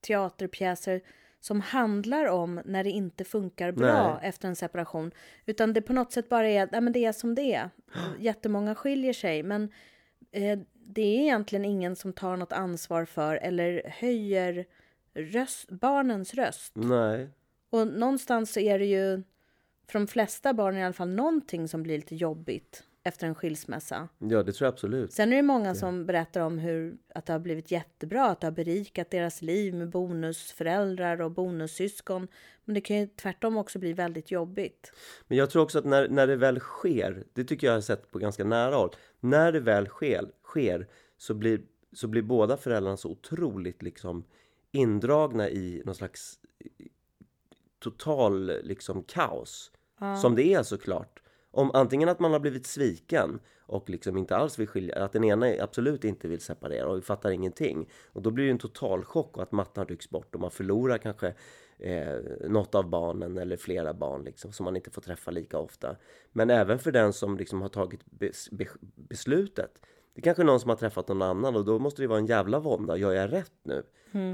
[0.00, 1.00] teaterpjäser
[1.40, 4.28] som handlar om när det inte funkar bra Nej.
[4.28, 5.10] efter en separation.
[5.46, 7.70] Utan det på något sätt bara är, nej men det är som det är.
[8.18, 9.72] Jättemånga skiljer sig men
[10.32, 14.66] eh, det är egentligen ingen som tar något ansvar för eller höjer
[15.14, 16.72] röst, barnens röst.
[16.74, 17.28] Nej,
[17.70, 19.22] Och någonstans så är det ju
[19.86, 24.08] för de flesta barn i alla fall någonting som blir lite jobbigt efter en skilsmässa.
[24.18, 25.12] ja det tror jag absolut.
[25.12, 28.46] Sen är det många som berättar om hur att det har blivit jättebra, att det
[28.46, 32.28] har berikat deras liv med bonusföräldrar och bonussyskon.
[32.64, 34.92] Men det kan ju tvärtom också bli väldigt jobbigt.
[35.28, 38.10] Men jag tror också att när, när det väl sker, det tycker jag har sett
[38.10, 38.90] på ganska nära håll.
[39.20, 41.62] När det väl sker, sker så, blir,
[41.92, 44.24] så blir båda föräldrarna så otroligt liksom
[44.72, 46.38] indragna i någon slags
[47.78, 49.70] total liksom kaos.
[50.20, 51.22] Som det är såklart.
[51.50, 55.24] Om antingen att man har blivit sviken och liksom inte alls vill skilja, att den
[55.24, 57.88] ena absolut inte vill separera och fattar ingenting.
[58.12, 60.98] Och då blir det en total chock och att mattan rycks bort och man förlorar
[60.98, 61.34] kanske
[61.78, 65.96] eh, något av barnen eller flera barn liksom som man inte får träffa lika ofta.
[66.32, 69.78] Men även för den som liksom har tagit bes, be, beslutet.
[70.14, 72.26] Det är kanske någon som har träffat någon annan och då måste det vara en
[72.26, 72.96] jävla vånda.
[72.96, 73.82] Gör jag rätt nu?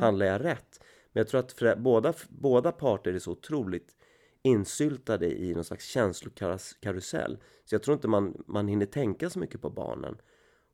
[0.00, 0.80] Handlar jag rätt?
[1.12, 3.94] Men jag tror att för, båda, båda parter är så otroligt
[4.42, 7.38] insyltade i någon slags känslokarusell.
[7.64, 10.16] Så jag tror inte man, man hinner tänka så mycket på barnen.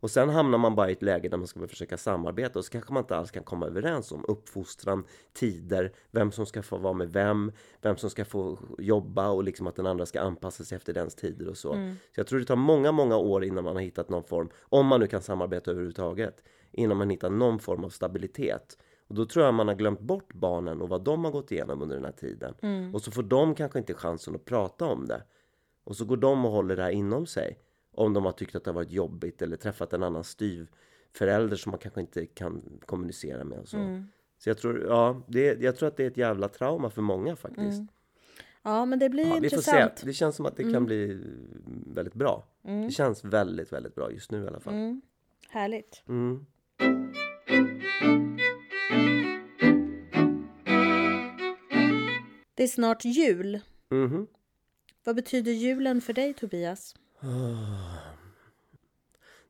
[0.05, 2.71] Och sen hamnar man bara i ett läge där man ska försöka samarbeta och så
[2.71, 6.93] kanske man inte alls kan komma överens om uppfostran, tider, vem som ska få vara
[6.93, 10.77] med vem, vem som ska få jobba och liksom att den andra ska anpassa sig
[10.77, 11.73] efter dens tider och så.
[12.15, 14.87] Så jag tror det tar många, många år innan man har hittat någon form, om
[14.87, 18.79] man nu kan samarbeta överhuvudtaget, innan man hittar någon form av stabilitet.
[19.09, 21.83] Och då tror jag man har glömt bort barnen och vad de har gått igenom
[21.83, 22.55] under den här tiden.
[22.95, 25.23] Och så får de kanske inte chansen att prata om det.
[25.85, 27.59] Och så går de och håller det här inom sig.
[27.95, 30.69] Om de har tyckt att det har varit jobbigt eller träffat en annan styv
[31.13, 34.03] förälder som man kanske inte kan kommunicera med och så.
[34.39, 37.37] Så jag tror, ja, det, jag tror att det är ett jävla trauma för många
[37.37, 37.83] faktiskt.
[38.63, 40.03] Ja, men det blir Ja, intressant.
[40.05, 41.21] Det känns som att det kan bli
[41.87, 42.45] väldigt bra.
[42.63, 45.01] Det känns väldigt, väldigt bra just nu i alla fall.
[45.49, 46.03] Härligt.
[46.09, 46.47] Mm.
[52.55, 53.61] Det är snart jul.
[53.89, 54.27] Mhm.
[55.05, 56.95] Vad betyder julen för dig, Tobias?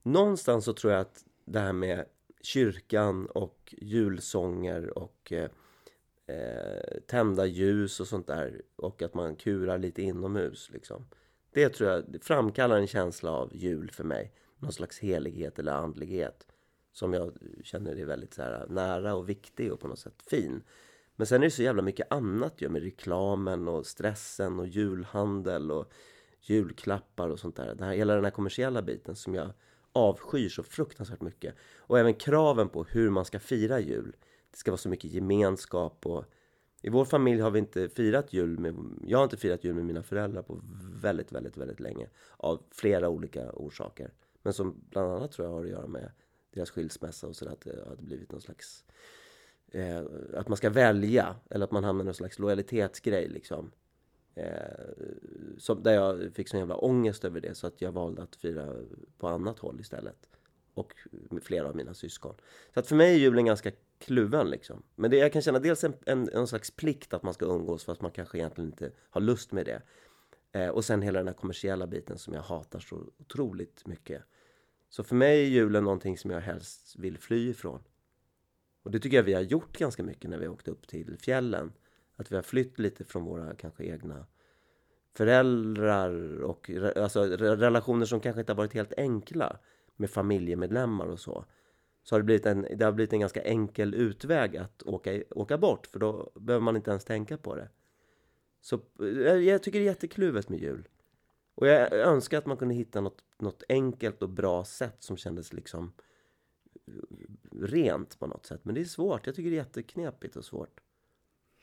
[0.03, 2.05] Någonstans så tror jag att det här med
[2.41, 5.51] kyrkan och julsånger och eh,
[6.27, 11.07] eh, tända ljus och sånt där och att man kurar lite inomhus liksom.
[11.53, 14.33] Det tror jag det framkallar en känsla av jul för mig.
[14.59, 16.47] Någon slags helighet eller andlighet
[16.93, 17.33] som jag
[17.63, 20.63] känner är väldigt så här, nära och viktig och på något sätt fin.
[21.17, 25.71] Men sen är det så jävla mycket annat ju med reklamen och stressen och julhandel
[25.71, 25.93] och
[26.49, 27.67] julklappar och sånt där.
[27.67, 29.51] Den här, hela den här kommersiella biten som jag
[29.93, 31.55] avskyr så fruktansvärt mycket.
[31.77, 34.17] Och även kraven på hur man ska fira jul.
[34.51, 36.25] Det ska vara så mycket gemenskap och
[36.83, 38.77] i vår familj har vi inte firat jul med,
[39.07, 40.61] jag har inte firat jul med mina föräldrar på
[41.03, 42.09] väldigt, väldigt, väldigt länge.
[42.37, 44.11] Av flera olika orsaker.
[44.43, 46.11] Men som bland annat tror jag har att göra med
[46.51, 48.85] deras skilsmässa och så att det hade blivit någon slags
[49.73, 50.03] eh,
[50.35, 53.71] att man ska välja eller att man hamnar i någon slags lojalitetsgrej liksom.
[54.35, 54.47] Eh,
[55.59, 58.77] som, där jag fick sån jävla ångest över det så att jag valde att fira
[59.19, 60.29] på annat håll istället.
[60.75, 62.35] Och med flera av mina syskon.
[62.75, 64.83] Så att för mig är julen ganska kluven liksom.
[64.95, 67.85] Men det, jag kan känna dels en, en, en slags plikt att man ska umgås
[67.85, 69.83] fast man kanske egentligen inte har lust med det.
[70.53, 74.23] Eh, och sen hela den här kommersiella biten som jag hatar så otroligt mycket.
[74.89, 77.83] Så för mig är julen någonting som jag helst vill fly ifrån.
[78.83, 81.73] Och det tycker jag vi har gjort ganska mycket när vi åkte upp till fjällen.
[82.17, 84.27] Att vi har flytt lite från våra kanske egna
[85.17, 89.59] föräldrar och alltså, relationer som kanske inte har varit helt enkla
[89.97, 91.45] med familjemedlemmar och så.
[92.03, 95.59] Så har det blivit en, det har blivit en ganska enkel utväg att åka, åka
[95.59, 97.69] bort för då behöver man inte ens tänka på det.
[98.61, 100.89] Så jag, jag tycker det är jättekluvet med jul.
[101.55, 105.53] Och jag önskar att man kunde hitta något, något enkelt och bra sätt som kändes
[105.53, 105.93] liksom
[106.87, 106.93] eh,
[107.53, 108.65] rent på något sätt.
[108.65, 109.27] Men det är svårt.
[109.27, 110.81] Jag tycker det är jätteknepigt och svårt.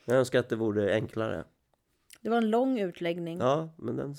[0.06, 1.44] Jag önskar att det vore enklare.
[2.22, 3.38] Det var en lång utläggning.
[3.40, 4.16] Ja, men den,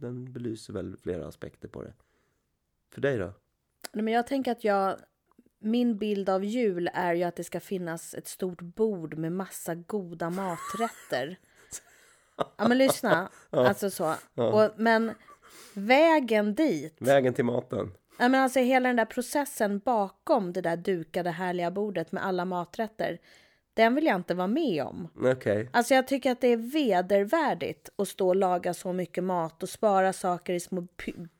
[0.00, 1.92] den belyser väl flera aspekter på det.
[2.90, 3.32] För dig då?
[3.92, 4.96] Nej, men jag tänker att jag...
[5.60, 9.74] Min bild av jul är ju att det ska finnas ett stort bord med massa
[9.74, 11.38] goda maträtter.
[12.36, 13.30] Ja, men lyssna.
[13.50, 13.68] Ja.
[13.68, 14.14] Alltså så.
[14.34, 14.64] Ja.
[14.64, 15.12] Och, men
[15.74, 16.96] vägen dit.
[16.98, 17.92] Vägen till maten.
[18.18, 22.44] Ja, men alltså hela den där processen bakom det där dukade härliga bordet med alla
[22.44, 23.18] maträtter.
[23.78, 25.08] Den vill jag inte vara med om.
[25.32, 25.66] Okay.
[25.70, 29.68] Alltså jag tycker att det är vedervärdigt att stå och laga så mycket mat och
[29.68, 30.86] spara saker i små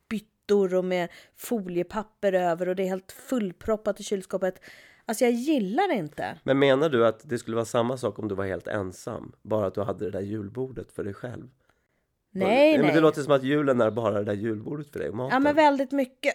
[0.09, 4.61] byttor och med foliepapper över och det är helt fullproppat i kylskåpet.
[5.05, 6.39] Alltså jag gillar det inte.
[6.43, 9.31] Men menar du att det skulle vara samma sak om du var helt ensam?
[9.41, 11.47] Bara att du hade det där julbordet för dig själv?
[12.31, 12.85] Nej, nej.
[12.85, 15.33] Men det låter som att julen är bara det där julbordet för dig och maten.
[15.33, 16.33] Ja, men väldigt mycket.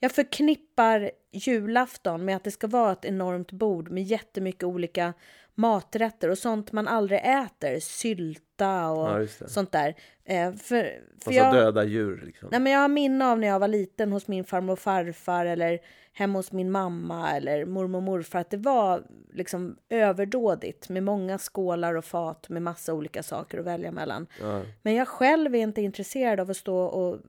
[0.00, 5.14] Jag förknippar julafton med att det ska vara ett enormt bord med jättemycket olika
[5.54, 7.80] maträtter och sånt man aldrig äter.
[7.80, 9.94] Sylta och ja, sånt där.
[10.24, 12.48] Eh, för, för jag, döda djur liksom.
[12.50, 15.46] Nej, men jag har minne av när jag var liten hos min farmor och farfar
[15.46, 15.80] eller
[16.12, 21.38] hemma hos min mamma eller mormor och morfar att det var liksom överdådigt med många
[21.38, 24.26] skålar och fat med massa olika saker att välja mellan.
[24.40, 24.62] Ja.
[24.82, 27.20] Men jag själv är inte intresserad av att stå och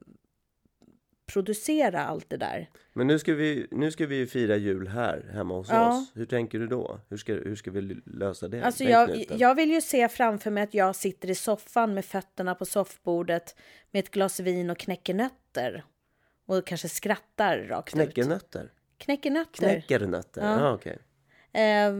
[1.28, 2.70] producera allt det där.
[2.92, 5.88] Men nu ska vi, nu ska vi fira jul här hemma hos ja.
[5.88, 6.12] oss.
[6.14, 7.00] Hur tänker du då?
[7.08, 8.62] Hur ska, hur ska vi lösa det?
[8.62, 12.54] Alltså jag, jag vill ju se framför mig att jag sitter i soffan med fötterna
[12.54, 13.56] på soffbordet
[13.90, 15.84] med ett glas vin och knäcker nötter.
[16.46, 18.28] Och kanske skrattar rakt knäcker ut.
[18.98, 20.42] Knäcker nötter?
[20.42, 20.98] Ja, ah, okej.
[21.52, 21.62] Okay.
[21.62, 21.94] Eh,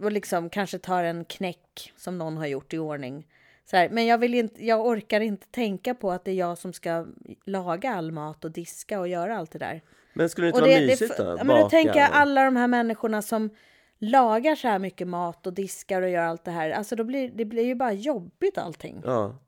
[0.00, 3.26] och liksom kanske tar en knäck som någon har gjort i ordning
[3.70, 6.58] så här, men jag, vill inte, jag orkar inte tänka på att det är jag
[6.58, 7.06] som ska
[7.44, 9.82] laga all mat och diska och göra allt det där.
[10.12, 11.44] Men skulle det inte och vara det, mysigt det, då?
[11.44, 13.50] Men då tänker jag alla de här människorna som
[13.98, 16.70] lagar så här mycket mat och diskar och gör allt det här.
[16.70, 19.02] Alltså då blir det blir ju bara jobbigt allting.
[19.04, 19.38] Ja.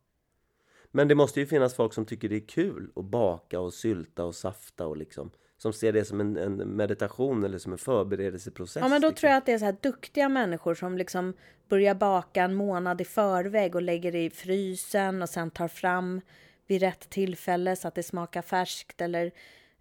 [0.90, 4.24] Men det måste ju finnas folk som tycker det är kul att baka och sylta
[4.24, 5.30] och safta och liksom
[5.62, 8.80] som ser det som en, en, meditation eller som en förberedelseprocess.
[8.82, 9.20] Ja, men då liksom.
[9.20, 11.34] tror jag att det är så här duktiga människor som liksom
[11.68, 16.20] börjar baka en månad i förväg och lägger i frysen och sen tar fram
[16.66, 19.30] vid rätt tillfälle så att det smakar färskt eller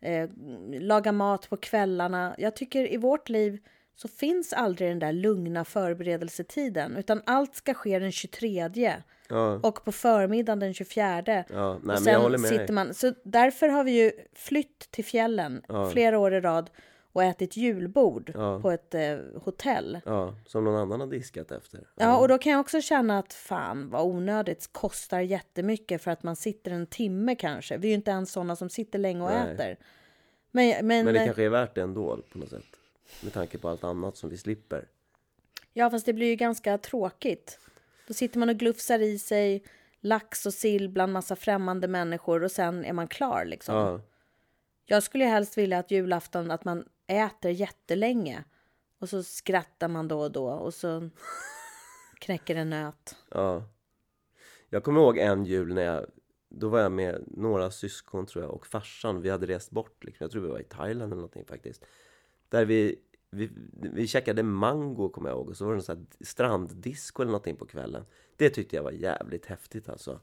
[0.02, 0.30] eh,
[0.80, 2.36] lagar mat på kvällarna.
[2.38, 3.60] Jag tycker i vårt liv
[4.02, 8.96] så finns aldrig den där lugna förberedelsetiden utan allt ska ske den 23
[9.30, 9.60] ja.
[9.64, 11.24] och på förmiddagen den 24.
[11.50, 15.90] Ja, nej, och sen sitter man, så därför har vi ju flytt till fjällen ja.
[15.90, 16.70] flera år i rad
[17.12, 18.60] och ätit julbord ja.
[18.62, 20.00] på ett eh, hotell.
[20.06, 21.80] Ja, som någon annan har diskat efter.
[21.80, 22.06] Ja.
[22.06, 26.24] ja, och då kan jag också känna att fan vad onödigt, kostar jättemycket för att
[26.24, 27.78] man sitter en timme kanske.
[27.78, 29.54] Vi är ju inte ens sådana som sitter länge och nej.
[29.54, 29.78] äter.
[30.52, 32.79] Men, men, men det kanske är värt det ändå på något sätt.
[33.22, 34.88] Med tanke på allt annat som vi slipper.
[35.74, 37.60] Ja, fast det blir ju ganska tråkigt.
[38.08, 39.64] Då sitter man och glufsar i sig
[40.00, 43.76] lax och sill bland massa främmande människor och sen är man klar liksom.
[43.76, 44.02] Ja.
[44.86, 48.44] Jag skulle helst vilja att julafton att man äter jättelänge
[49.00, 51.10] och så skrattar man då och då och så
[52.20, 53.16] Knäcker en nöt.
[53.30, 53.64] Ja.
[54.70, 56.06] Jag kommer ihåg en jul när jag
[56.50, 60.24] Då var jag med några syskon tror jag och farsan Vi hade rest bort liksom.
[60.24, 61.86] Jag tror vi var i Thailand eller någonting faktiskt
[62.50, 63.00] Där vi
[63.32, 67.22] vi, vi käkade mango kommer jag ihåg och så var det en sån här stranddisco
[67.22, 70.20] eller någonting på kvällen Det tyckte jag var jävligt häftigt alltså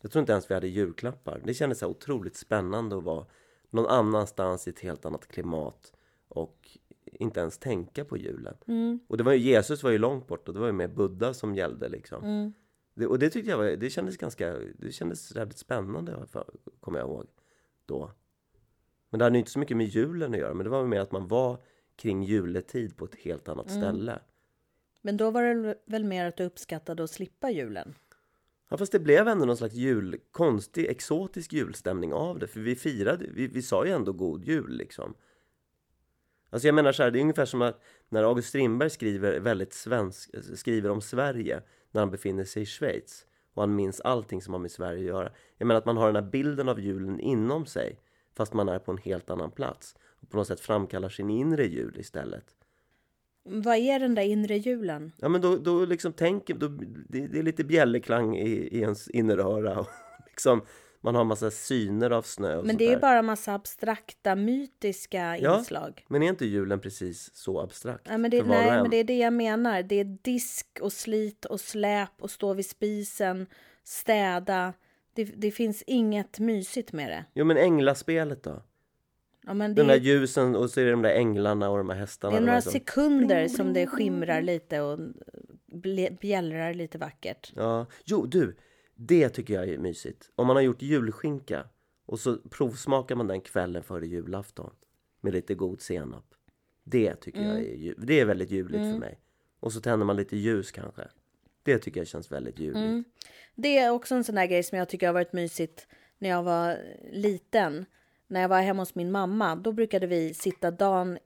[0.00, 3.26] Jag tror inte ens vi hade julklappar Det kändes så otroligt spännande att vara
[3.70, 5.92] någon annanstans i ett helt annat klimat
[6.28, 6.78] och
[7.12, 8.56] inte ens tänka på julen.
[8.66, 9.00] Mm.
[9.06, 11.34] Och det var ju, Jesus var ju långt bort och det var ju mer Buddha
[11.34, 12.24] som gällde liksom.
[12.24, 12.52] Mm.
[12.94, 16.26] Det, och det tyckte jag var, det kändes ganska, det kändes jävligt spännande
[16.80, 17.26] kommer jag ihåg
[17.86, 18.10] då.
[19.10, 21.12] Men det hade inte så mycket med julen att göra, men det var mer att
[21.12, 21.58] man var
[21.96, 23.82] kring juletid på ett helt annat Mm.
[23.82, 24.18] ställe.
[25.02, 27.94] Men då var det väl mer att du uppskattade att slippa julen?
[28.68, 32.46] Ja, fast det blev ändå någon slags jul, konstig, exotisk julstämning av det.
[32.46, 35.14] För vi firade, vi, vi sa ju ändå god jul liksom.
[36.50, 39.72] Alltså jag menar så här, det är ungefär som att när August Strindberg skriver väldigt
[39.72, 44.54] svensk, skriver om Sverige när han befinner sig i Schweiz och han minns allting som
[44.54, 45.32] har med Sverige att göra.
[45.58, 48.00] Jag menar att man har den här bilden av julen inom sig
[48.36, 51.66] fast man är på en helt annan plats och på något sätt framkallar sin inre
[51.66, 52.44] jul istället.
[53.48, 55.12] Vad är den där inre julen?
[55.16, 56.68] Ja men då, då liksom tänker, då,
[57.08, 59.88] det, det är lite bjällerklang i, i ens inneröra och
[60.26, 60.62] liksom
[61.00, 65.58] man har massa syner av snö Men det är bara massa abstrakta, mytiska Ja.
[65.58, 66.04] inslag.
[66.08, 68.08] Men är inte julen precis så abstrakt?
[68.08, 68.82] Nej, men det, nej, en?
[68.82, 69.82] men det är det jag menar.
[69.82, 73.46] Det är disk och slit och släp och stå vid spisen,
[73.84, 74.72] städa.
[75.16, 77.24] Det, det finns inget mysigt med det.
[77.34, 78.62] Jo men änglaspelet då?
[79.46, 81.78] Ja, men det, Den där är, ljusen och så är det de där änglarna och
[81.78, 82.30] de här hästarna.
[82.30, 84.98] det är de några här som- sekunder som det skimrar lite och
[86.20, 87.52] bjällrar lite vackert.
[87.56, 88.56] Ja, jo du,
[88.94, 90.30] det tycker jag är mysigt.
[90.34, 91.64] Om man har gjort julskinka
[92.06, 94.70] och så provsmakar man den kvällen före julafton
[95.20, 96.24] med lite god senap.
[96.84, 99.20] Det tycker jag är, ju- det är väldigt juligt för mig.
[99.60, 101.08] Och så tänder man lite ljus kanske.
[101.66, 103.06] Det tycker jag känns väldigt juligt.
[103.54, 105.86] Det är också en sån där grej som jag tycker har varit mysigt
[106.18, 106.78] när jag var
[107.12, 107.86] liten.
[108.28, 111.18] När jag var hemma hos min mamma, då brukade vi sitta dagen,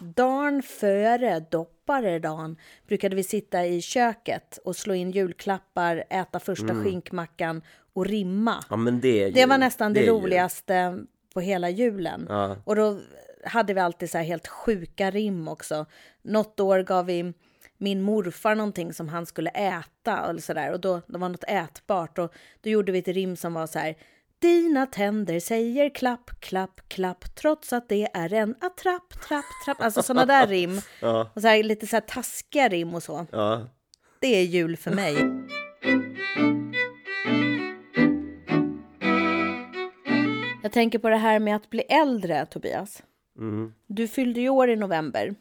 [0.00, 7.62] dagen före dopparedagen, brukade vi sitta i köket och slå in julklappar, äta första skinkmackan
[7.92, 8.64] och rimma.
[8.70, 10.08] Ja det Det var nästan det, jul.
[10.08, 10.98] roligaste
[11.34, 12.26] på hela julen.
[12.28, 12.56] Ja.
[12.64, 13.00] Och då
[13.44, 15.86] hade vi alltid så här helt sjuka rim också.
[16.22, 17.32] Något år gav vi
[17.78, 20.72] min morfar någonting som han skulle äta eller så där.
[20.72, 23.78] och då det var något ätbart och då gjorde vi ett rim som var så
[23.78, 23.96] här.
[24.38, 29.80] Dina tänder säger klapp, klapp, klapp trots att det är en attrapp, trapp, trapp.
[29.80, 30.80] Alltså sådana där rim.
[31.00, 31.30] Ja.
[31.34, 33.26] Och så här, lite så här taskiga rim och så.
[33.30, 33.68] Ja.
[34.20, 35.16] Det är jul för mig.
[40.62, 43.02] Jag tänker på det här med att bli äldre, Tobias.
[43.38, 43.72] Mm.
[43.86, 45.34] Du fyllde ju år i november.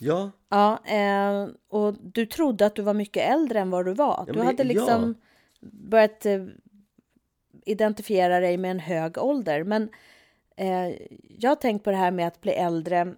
[0.00, 4.24] Ja, Ja, eh, och du trodde att du var mycket äldre än vad du var.
[4.26, 4.68] Ja, du hade ja.
[4.68, 5.14] liksom
[5.60, 6.44] börjat eh,
[7.64, 9.64] identifiera dig med en hög ålder.
[9.64, 9.88] Men
[10.56, 10.88] eh,
[11.38, 13.14] jag har tänkt på det här med att bli äldre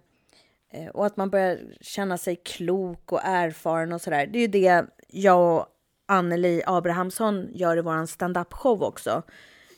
[0.73, 4.27] eh, och att man börjar känna sig klok och erfaren och sådär.
[4.27, 5.65] Det är ju det jag och
[6.05, 9.23] Anneli Abrahamsson gör i vår stand-up show också.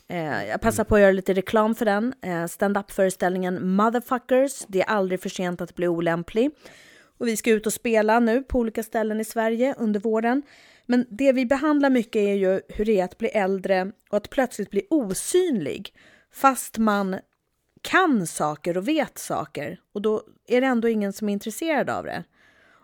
[0.08, 2.14] Eh, jag passar på att göra lite reklam för den.
[2.22, 4.64] Eh, stand-up-föreställningen Motherfuckers.
[4.68, 6.50] Det är aldrig för sent att bli olämplig.
[7.22, 10.42] Och vi ska ut och spela nu på olika ställen i Sverige under våren.
[10.86, 14.30] Men det vi behandlar mycket är ju hur det är att bli äldre och att
[14.30, 15.94] plötsligt bli osynlig.
[16.32, 17.16] Fast man
[17.82, 19.80] kan saker och vet saker.
[19.92, 22.24] Och då är det ändå ingen som är intresserad av det.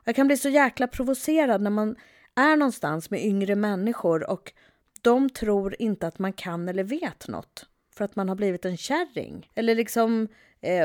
[0.04, 1.96] Jag kan bli så jäkla provocerad när man
[2.36, 4.52] är någonstans med yngre människor och
[5.02, 8.76] de tror inte att man kan eller vet något för att man har blivit en
[8.76, 9.50] kärring.
[9.54, 10.28] Eller liksom,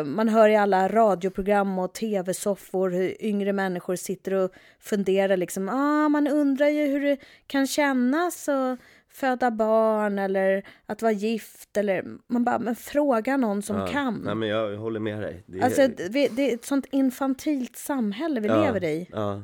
[0.05, 6.09] man hör i alla radioprogram och tv-soffor hur yngre människor sitter och funderar liksom, ah,
[6.09, 12.03] man undrar ju hur det kan kännas att föda barn eller att vara gift eller
[12.27, 13.87] man bara, men fråga någon som ja.
[13.87, 14.21] kan.
[14.25, 15.43] Nej men jag håller med dig.
[15.45, 19.09] Det är- Alltså, det det är ett sånt infantilt samhälle vi ja, lever i.
[19.11, 19.43] Ja.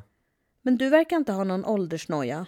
[0.62, 2.46] Men du verkar inte ha någon åldersnoja.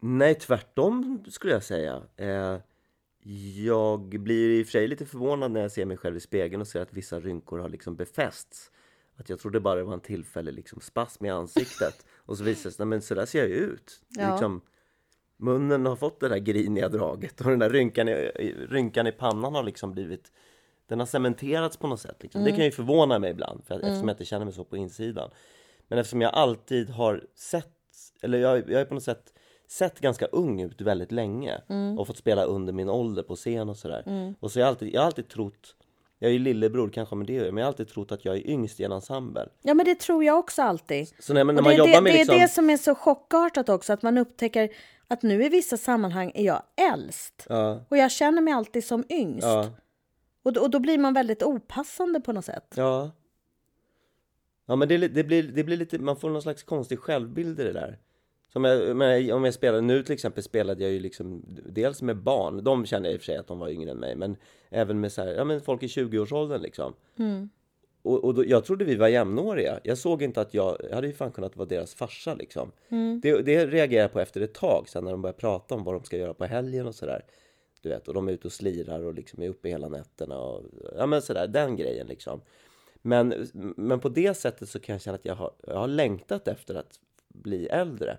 [0.00, 2.02] Nej, tvärtom skulle jag säga.
[2.16, 2.56] Eh,
[3.64, 6.60] jag blir i och för sig lite förvånad när jag ser mig själv i spegeln
[6.60, 8.70] och ser att vissa rynkor har liksom befästs.
[9.16, 12.06] Att jag trodde bara det var en tillfällig liksom spasm i ansiktet.
[12.16, 14.00] Och så visar det sig, men så där ser jag ju ut.
[14.08, 14.30] Ja.
[14.30, 14.60] Liksom,
[15.36, 18.12] munnen har fått det där griniga draget och den där rynkan i,
[18.70, 20.32] rynkan i pannan har liksom blivit
[20.86, 22.22] den har cementerats på något sätt.
[22.22, 22.44] Liksom.
[22.44, 24.76] Det kan ju förvåna mig ibland för att, eftersom jag inte känner mig så på
[24.76, 25.30] insidan.
[25.88, 27.74] Men eftersom jag alltid har sett,
[28.22, 29.32] eller jag, jag är på något sätt
[29.68, 31.60] sett ganska ung ut väldigt länge
[31.98, 34.34] och fått spela under min ålder på scen och sådär.
[34.40, 35.74] Och så har jag alltid, jag har alltid trott
[36.18, 38.46] Jag är ju lillebror kanske med det men jag har alltid trott att jag är
[38.50, 39.48] yngst i en ensemble.
[39.62, 41.08] Ja, men det tror jag också alltid.
[41.18, 42.34] Så när, när Och man det, jobbar det, med det liksom...
[42.36, 44.68] är det som är så chockartat också, att man upptäcker
[45.08, 46.62] att nu i vissa sammanhang är jag
[46.92, 47.46] äldst.
[47.48, 49.46] Ja, Och jag känner mig alltid som yngst.
[49.46, 49.70] ja,
[50.42, 52.74] Och, då- och då blir man väldigt opassande på något sätt.
[52.76, 53.10] ja.
[54.70, 57.64] Ja men det, det, blir, det blir lite, man får någon slags konstig självbild i
[57.64, 57.98] det där.
[58.52, 62.16] Som jag, men om jag spelar, nu till exempel spelade jag ju liksom dels med
[62.16, 64.36] barn, de kände jag i och för sig att de var yngre än mig, men
[64.68, 66.94] även med så här, ja men folk i 20-årsåldern liksom.
[68.02, 69.80] Och, och då, jag trodde vi var jämnåriga.
[69.82, 72.72] Jag såg inte att jag, jag hade ju fan kunnat vara deras farsa liksom.
[73.22, 75.94] Det, det reagerade jag på efter ett tag, sen när de började prata om vad
[75.94, 77.24] de ska göra på helgen och sådär.
[77.82, 80.62] Du vet, och de är ute och slirar och liksom är uppe hela nätterna och
[80.96, 82.40] ja men sådär, den grejen liksom.
[83.02, 86.48] Men, men på det sättet så kan jag känna att jag har, jag har längtat
[86.48, 88.18] efter att bli äldre.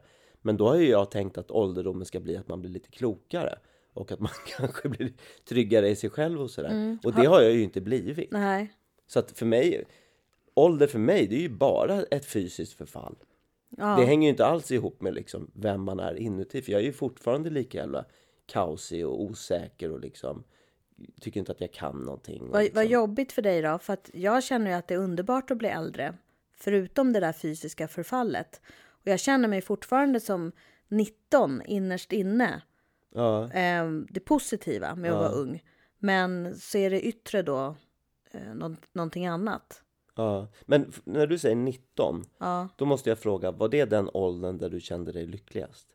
[0.50, 3.60] Men då har ju jag tänkt att ålderdomen ska bli att man blir lite klokare.
[3.94, 5.14] Och att man kanske blir
[5.50, 6.98] tryggare i sig själv och sådär.
[7.04, 8.32] Och det har jag ju inte blivit.
[8.32, 8.74] Nej.
[9.08, 9.84] Så att för mig,
[10.54, 13.16] ålder för mig, det är ju bara ett fysiskt förfall.
[13.78, 13.96] Ja.
[13.96, 16.62] Det hänger ju inte alls ihop med liksom vem man är inuti.
[16.62, 18.06] För jag är ju fortfarande lika jävla
[18.46, 20.44] kaosig och osäker och liksom
[21.22, 22.50] tycker inte att jag kan någonting.
[22.52, 22.76] Vad, liksom.
[22.76, 23.80] vad jobbigt för dig då?
[23.80, 26.14] För att jag känner ju att det är underbart att bli äldre.
[26.54, 28.62] Förutom det där fysiska förfallet.
[29.10, 30.52] Och jag känner mig fortfarande som
[30.88, 32.62] 19 innerst inne.
[33.14, 35.64] Ja, Eh, det positiva med att vara ung.
[36.00, 37.76] Men så är det yttre då
[38.32, 39.82] eh, nå- någonting annat.
[40.16, 40.48] ja.
[40.66, 42.70] Men när du säger 19, Ja.
[42.76, 45.88] då måste jag fråga, var det den åldern där du kände dig lyckligast?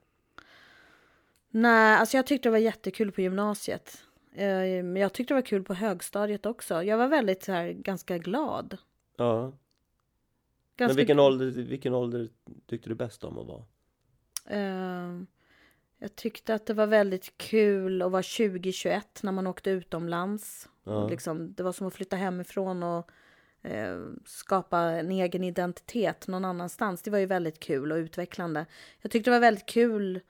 [1.50, 3.98] Nej, alltså jag tyckte det var jättekul på gymnasiet.
[4.34, 4.48] Eh,
[4.84, 6.82] Men jag tyckte det var kul på högstadiet också.
[6.82, 8.76] Jag var väldigt så här, ganska glad.
[9.16, 9.52] Ja.
[10.76, 12.28] Ganska Men vilken ålder, vilken ålder
[12.66, 13.64] tyckte du bäst om att vara?
[14.46, 15.22] Eh,
[15.98, 20.68] jag tyckte att det var väldigt kul att vara 20-21 när man åkte utomlands.
[20.84, 21.08] Ja.
[21.08, 23.10] Liksom, det var som att flytta hemifrån och
[23.62, 27.02] eh, skapa en egen identitet någon annanstans.
[27.02, 28.66] Det var ju väldigt kul och utvecklande.
[29.00, 30.20] Jag tyckte det var väldigt kul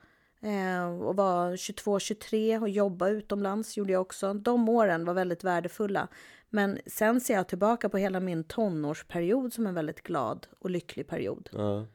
[0.41, 4.33] eh, att vara 22-23 och jobba utomlands gjorde jag också.
[4.33, 6.07] De åren var väldigt värdefulla.
[6.55, 11.07] Men sen ser jag tillbaka på hela min tonårsperiod som en väldigt glad och lycklig
[11.07, 11.49] period.
[11.53, 11.85] Ja,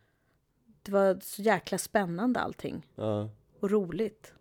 [0.83, 3.29] Det var så jäkla spännande allting ja.
[3.61, 4.35] och roligt.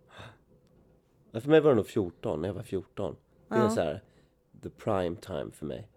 [1.30, 3.16] Ja, För mig var det nog 14, när jag var 14.
[3.48, 4.02] Det är så här,
[4.62, 5.88] the prime time för mig.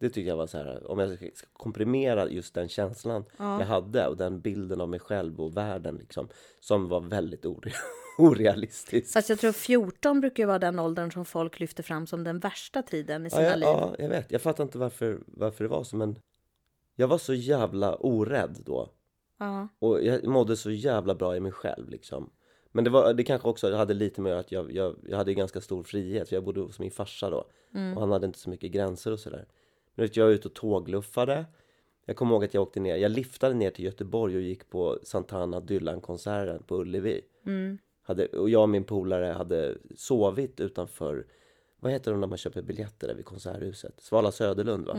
[0.00, 4.06] Det tycker jag var så här, om jag ska komprimera just den känslan jag hade
[4.06, 6.28] och den bilden av mig själv och världen liksom,
[6.60, 7.72] som var väldigt ore
[8.18, 9.12] orealistisk.
[9.12, 12.82] Fast jag tror 14 brukar vara den åldern som folk lyfter fram som den värsta
[12.82, 13.68] tiden i Ja, sina jag, liv.
[13.68, 14.32] ja, jag vet.
[14.32, 16.18] Jag fattar inte varför, varför det var så, men
[16.96, 18.88] jag var så jävla orädd då.
[19.38, 19.68] Ja.
[19.78, 22.30] Och jag mådde så jävla bra i mig själv liksom.
[22.72, 25.60] Men det, var, det kanske också hade lite med att jag, jag, jag hade ganska
[25.60, 26.28] stor frihet.
[26.28, 27.36] För jag bodde hos min farsa då.
[27.94, 29.46] Och han hade inte så mycket gränser och sådär.
[29.98, 31.46] Men vet, jag var ute och tågluffade.
[32.04, 34.98] Jag kommer ihåg att jag åkte ner, jag liftade ner till Göteborg och gick på
[35.02, 37.20] Santana Dylan-konserten på Ullevi.
[38.02, 41.26] Hade, och jag och min polare hade sovit utanför,
[41.80, 44.00] vad heter det när man köper biljetter där vid Konserthuset?
[44.00, 44.94] Svala Söderlund va?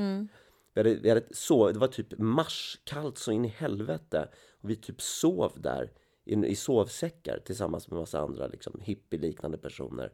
[0.73, 4.29] Vi hade, vi hade sov, det var typ mars, kallt så in i helvete.
[4.61, 5.91] Och vi typ sov där
[6.25, 10.13] i, i sovsäckar tillsammans med massa andra liksom, hippie-liknande personer.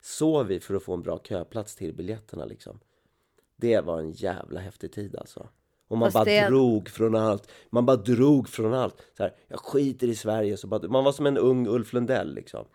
[0.00, 2.80] Sov vi för att få en bra köplats till biljetterna liksom.
[3.56, 5.48] Det var en jävla häftig tid alltså.
[5.88, 7.50] Och man Fast bara det- drog från allt.
[7.70, 8.96] Man bara drog från allt.
[9.16, 10.56] Så här, jag skiter i Sverige.
[10.56, 12.60] Så bara, man var som en ung Ulf Lundell liksom.
[12.60, 12.68] Och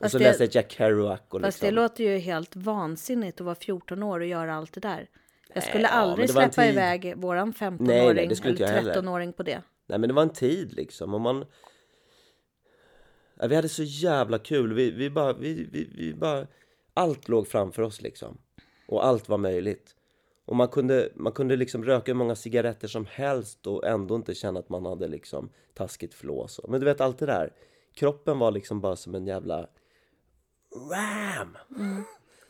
[0.00, 1.66] Fast så det- läste jag Jack Kerouac och Fast liksom.
[1.66, 5.08] det låter ju helt vansinnigt att vara 14 år och göra allt det där.
[5.54, 6.72] Jag skulle ja, men aldrig en släppa tid.
[6.72, 8.94] iväg våran Nej, 15-åring nej, det skulle inte jag eller heller.
[9.02, 9.62] 13-åring på det.
[9.86, 11.44] Nej men det var en tid liksom och man
[13.40, 16.46] ja, Vi hade så jävla kul, vi, vi, bara, vi, vi, vi bara
[16.94, 18.38] Allt låg framför oss liksom
[18.88, 19.94] Och allt var möjligt
[20.48, 24.34] Och man kunde, man kunde liksom röka hur många cigaretter som helst och ändå inte
[24.34, 27.52] känna att man hade liksom taskigt flås Men du vet allt det där
[27.94, 29.68] Kroppen var liksom bara som en jävla
[30.74, 31.56] Ram!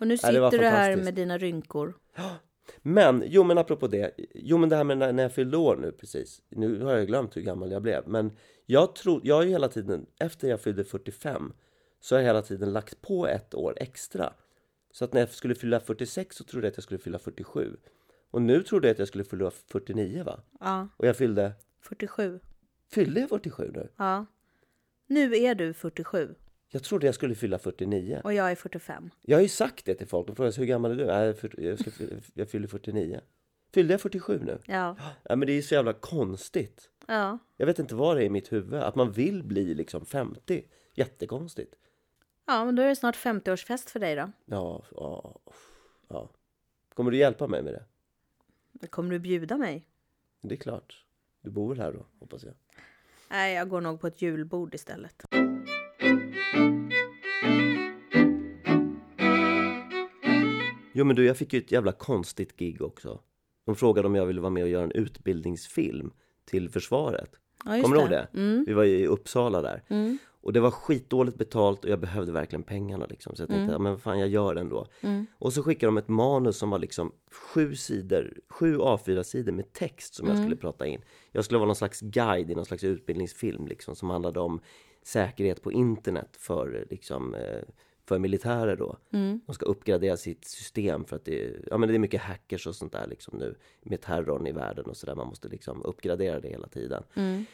[0.01, 1.95] Och nu Ja, sitter du här med dina rynkor.
[2.83, 5.77] Men, jo men apropå det, jo men det här med när, när jag fyllde år
[5.77, 6.43] nu precis.
[6.49, 8.37] Nu har jag glömt hur gammal jag blev, men
[8.67, 11.53] jag tror, jag har ju hela tiden, efter jag fyllde 45,
[12.01, 14.33] så har jag hela tiden lagt på ett år extra.
[14.91, 17.77] Så att när jag skulle fylla 46 så trodde jag att jag skulle fylla 47.
[18.31, 20.41] Och nu trodde jag att jag skulle fylla 49 va?
[20.61, 22.41] Ja, Och jag fyllde, 47.
[22.91, 23.89] fyllde jag 47 nu?
[23.97, 24.27] Ja.
[25.07, 26.35] Nu är du 47
[26.69, 28.21] Jag trodde jag skulle fylla 49.
[28.25, 29.11] och jag är 45.
[29.23, 31.07] Jag har ju sagt det till folk, de frågar sig, hur gammal är du?
[31.07, 31.35] Nej,
[31.69, 31.91] jag, ska,
[32.35, 33.21] jag fyller 49.
[33.75, 34.59] Fyllde jag 47 nu?
[34.67, 34.97] Ja.
[35.23, 36.91] Ja men det är så jävla konstigt.
[37.07, 37.39] Ja.
[37.57, 38.75] Jag vet inte vad det är i mitt huvud.
[38.75, 40.65] Att man vill bli liksom 50.
[40.95, 41.75] Jättekonstigt.
[42.51, 44.31] Ja, men då är det snart 50-årsfest för dig då.
[44.45, 45.41] Ja, ja,
[46.09, 46.31] ja.
[46.95, 48.87] Kommer du hjälpa mig med det?
[48.87, 49.89] Kommer du bjuda mig?
[50.41, 51.05] Det är klart.
[51.41, 52.55] Du bor väl här då, hoppas jag.
[53.29, 55.25] Nej, jag går nog på ett julbord istället.
[60.93, 63.21] Jo men du, jag fick ju ett jävla konstigt gig också.
[63.65, 66.13] De frågade om jag ville vara med och göra en utbildningsfilm
[66.45, 67.31] till försvaret.
[67.65, 68.29] Ja, Kommer du ihåg det?
[68.35, 68.65] Mm.
[68.67, 69.83] Vi var i Uppsala där.
[69.89, 70.19] Mm.
[70.49, 73.37] Och det var skitdåligt betalt och jag behövde verkligen pengarna liksom.
[73.37, 73.73] Så jag tänkte, Mm.
[73.73, 74.87] ja, men fan jag gör det ändå.
[75.39, 80.15] Och så skickade de ett manus som var liksom sju sidor, sju A4-sidor med text
[80.15, 80.37] som Mm.
[80.37, 81.01] jag skulle prata in.
[81.33, 84.61] Jag skulle vara någon slags guide i någon slags utbildningsfilm liksom som handlade om
[85.03, 87.63] säkerhet på internet för liksom eh,
[88.07, 88.97] för militärer då.
[89.13, 89.41] Mm.
[89.47, 92.75] De ska uppgradera sitt system för att det, ja, men det är mycket hackers och
[92.75, 95.15] sånt där liksom nu med terrorn i världen och sådär.
[95.15, 97.03] Man måste liksom uppgradera det hela tiden.
[97.15, 97.45] Mm.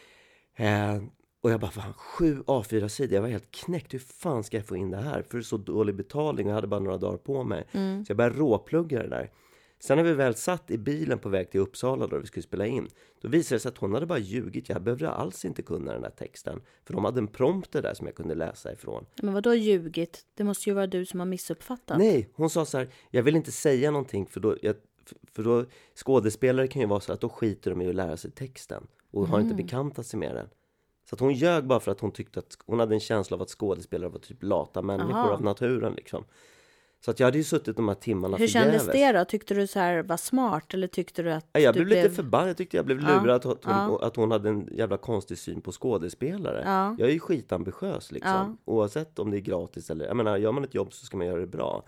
[0.57, 1.03] Eh,
[1.45, 3.95] och jag bara, fan, sju A4-sidor, jag var helt knäckt.
[3.95, 5.23] Hur fan ska jag få in det här?
[5.23, 7.65] För det är så dålig betalning och jag hade bara några dagar på mig.
[7.73, 9.31] Så jag började råplugga det där.
[9.79, 12.67] Sen när vi väl satt i bilen på väg till Uppsala då vi skulle spela
[12.67, 12.89] in,
[13.21, 14.69] då visade det sig att hon hade bara ljugit.
[14.69, 16.61] Jag behövde alls inte kunna den där texten.
[16.85, 19.07] För de hade en prompter där som jag kunde läsa ifrån.
[19.23, 20.27] Men vad då ljugit?
[20.35, 21.99] Det måste ju vara du som har missuppfattat.
[21.99, 24.77] Nej, hon sa så här, jag vill inte säga någonting för då, jag,
[25.33, 25.65] för då
[25.95, 29.29] skådespelare kan ju vara så att då skiter de i att lära sig texten och
[29.29, 30.49] har inte bekantat sig med den.
[31.05, 33.43] Så att hon ljög bara för att hon tyckte att hon hade en känsla av
[33.43, 35.31] att skådespelare var typ lata människor Aha.
[35.31, 36.25] av naturen liksom.
[37.05, 38.73] Så att jag hade ju suttit de här timmarna Hur förgäves.
[38.83, 39.25] kändes det då?
[39.25, 42.15] Tyckte du så här var smart eller tyckte du att Ja, jag du blev lite
[42.15, 43.99] förbannad, jag tyckte jag blev Ja, lurad att hon, ja.
[44.03, 46.63] att hon hade en jävla konstig syn på skådespelare.
[46.67, 46.97] Ja.
[46.99, 48.59] Jag är ju skitambitiös liksom.
[48.65, 51.27] Oavsett om det är gratis eller, jag menar, gör man ett jobb så ska man
[51.27, 51.85] göra det bra.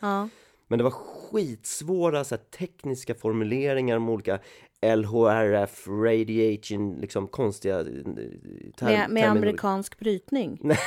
[0.69, 4.39] Men det var skitsvåra så här, tekniska formuleringar om olika
[4.97, 10.61] LHRF, radiation, liksom konstiga eh, term, Med, med amerikansk brytning?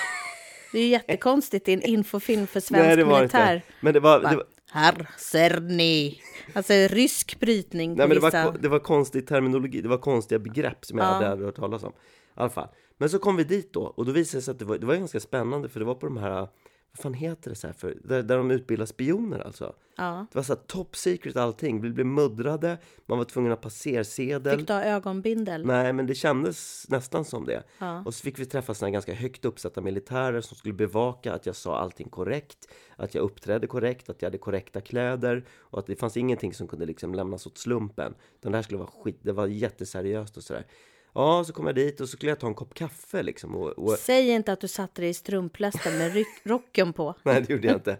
[0.71, 3.55] Det är ju jättekonstigt i en infofilm för svensk Nej, det var militär.
[3.55, 3.67] inte.
[3.81, 4.33] Men det var, det Va?
[4.35, 6.15] var, Herr Cerny.
[6.53, 8.45] Alltså rysk brytning nej, men det, vissa.
[8.45, 11.11] var, det var konstig terminologi, det var konstiga begrepp som jag Ja.
[11.11, 11.89] hade aldrig hört talas om.
[11.91, 11.93] I
[12.33, 12.67] alla fall.
[12.97, 14.85] Men så kom vi dit då och då visade det sig att det var, det
[14.85, 16.47] var ganska spännande för det var på de här,
[16.91, 19.75] vad fan heter det så här för, där, där de utbildar spioner alltså.
[19.95, 20.25] Ja.
[20.31, 23.63] Det var så här top secret allting, vi blev muddrade, man var tvungen att ha
[23.63, 24.57] passersedel.
[24.57, 25.65] Fick du ha ögonbindel?
[25.65, 27.63] Nej, men det kändes nästan som det.
[27.77, 28.03] Ja.
[28.05, 31.45] Och så fick vi träffa såna här ganska högt uppsatta militärer som skulle bevaka att
[31.45, 35.87] jag sa allting korrekt, att jag uppträdde korrekt, att jag hade korrekta kläder och att
[35.87, 38.13] det fanns ingenting som kunde liksom lämnas åt slumpen.
[38.39, 40.65] Den där skulle vara skit, det var jätteseriöst och sådär.
[41.13, 43.55] Ja, så kom jag dit och så skulle jag ta en kopp kaffe liksom.
[43.55, 47.15] Och, och, Säg inte att du satte dig i strumplästen med rocken på.
[47.23, 47.97] nej, det gjorde jag inte.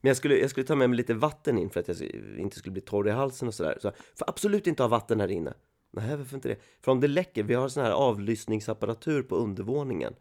[0.00, 1.96] Men jag skulle, jag skulle ta med mig lite vatten in för att jag
[2.38, 3.78] inte skulle bli torr i halsen och sådär.
[3.82, 5.54] Så, för absolut inte ha vatten här inne.
[5.92, 6.56] Nej, varför inte det?
[6.80, 10.14] För om det läcker, vi har sån här avlyssningsapparatur på undervåningen.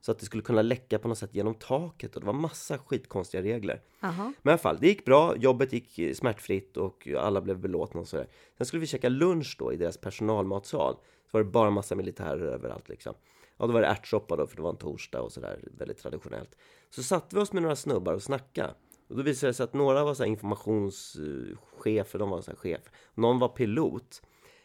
[0.00, 2.78] Så att det skulle kunna läcka på något sätt genom taket och det var massa
[2.78, 3.82] skitkonstiga regler.
[4.00, 4.32] Jaha.
[4.42, 8.00] Men i alla fall, det gick bra, jobbet gick eh, smärtfritt och alla blev belåtna
[8.00, 8.26] och sådär.
[8.56, 10.96] Sen skulle vi käka lunch då i deras personalmatsal.
[11.30, 13.14] Så var det bara massa militärer överallt liksom.
[13.56, 16.56] Ja, då var det ärtsoppa då, för det var en torsdag och sådär, väldigt traditionellt.
[16.90, 18.74] Så satte vi oss med några snubbar och snackade.
[19.08, 22.58] Och då visade det sig att några var så här informationschefer, de var så här
[22.58, 22.82] chef.
[23.14, 24.22] Någon var pilot.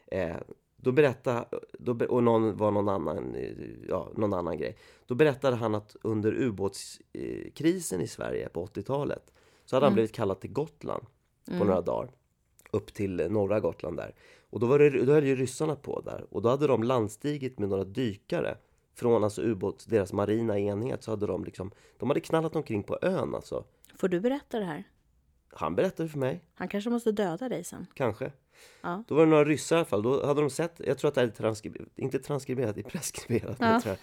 [0.07, 0.37] Eh,
[0.77, 1.45] då berättade,
[1.79, 3.53] då, och någon var någon annan, eh,
[3.87, 4.77] ja, någon annan grej.
[5.05, 9.33] Då berättade han att under ubåtskrisen i Sverige på 80-talet
[9.65, 11.05] så hade han blivit kallad till Gotland
[11.45, 12.11] på några dagar.
[12.71, 14.15] Upp till norra Gotland där.
[14.53, 16.25] Och då, var det, då höll ju ryssarna på där.
[16.29, 18.57] Och då hade de landstigit med några dykare.
[18.95, 22.99] Från alltså ubåts, deras marina enhet så hade de liksom, de hade knallat omkring på
[23.01, 23.65] ön alltså.
[23.95, 24.83] Får du berätta det här?
[25.53, 27.87] Han berättade för mig, Han kanske måste döda dig sen.
[27.93, 28.31] kanske.
[28.81, 29.03] Ja.
[29.07, 31.15] Då var det några ryssar i alla fall, då hade de sett, jag tror att
[31.15, 33.57] det är transkriberat, inte transkriberat, det är preskriberat.
[33.59, 33.65] Ja.
[33.73, 33.97] jag jag-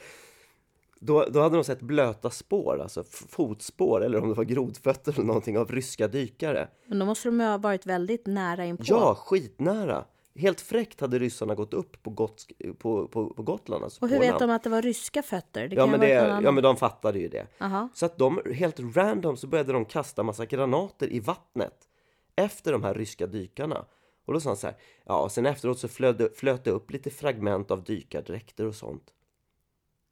[1.02, 5.24] Då, då hade de sett blöta spår, alltså fotspår eller om det var grodfötter eller
[5.24, 6.68] någonting av ryska dykare.
[6.86, 8.82] Men då måste de ju ha varit väldigt nära inpå.
[8.86, 10.04] Ja, skitnära!
[10.34, 13.84] Helt fräckt hade ryssarna gått upp på, Gotsk, på, på, på Gotland.
[13.84, 15.68] Alltså Och hur vet de att det var ryska fötter?
[15.68, 16.08] Det Ja men, det,
[16.42, 17.46] ja men de fattade ju det.
[17.58, 17.88] Jaha.
[17.94, 21.88] Så att de helt random så började de kasta massa granater i vattnet
[22.36, 23.84] efter de här ryska dykarna.
[24.24, 26.70] Och då sa han så här, ja och sen efteråt så flöt det, flöt det
[26.70, 29.14] upp lite fragment av dykardräkter och sånt.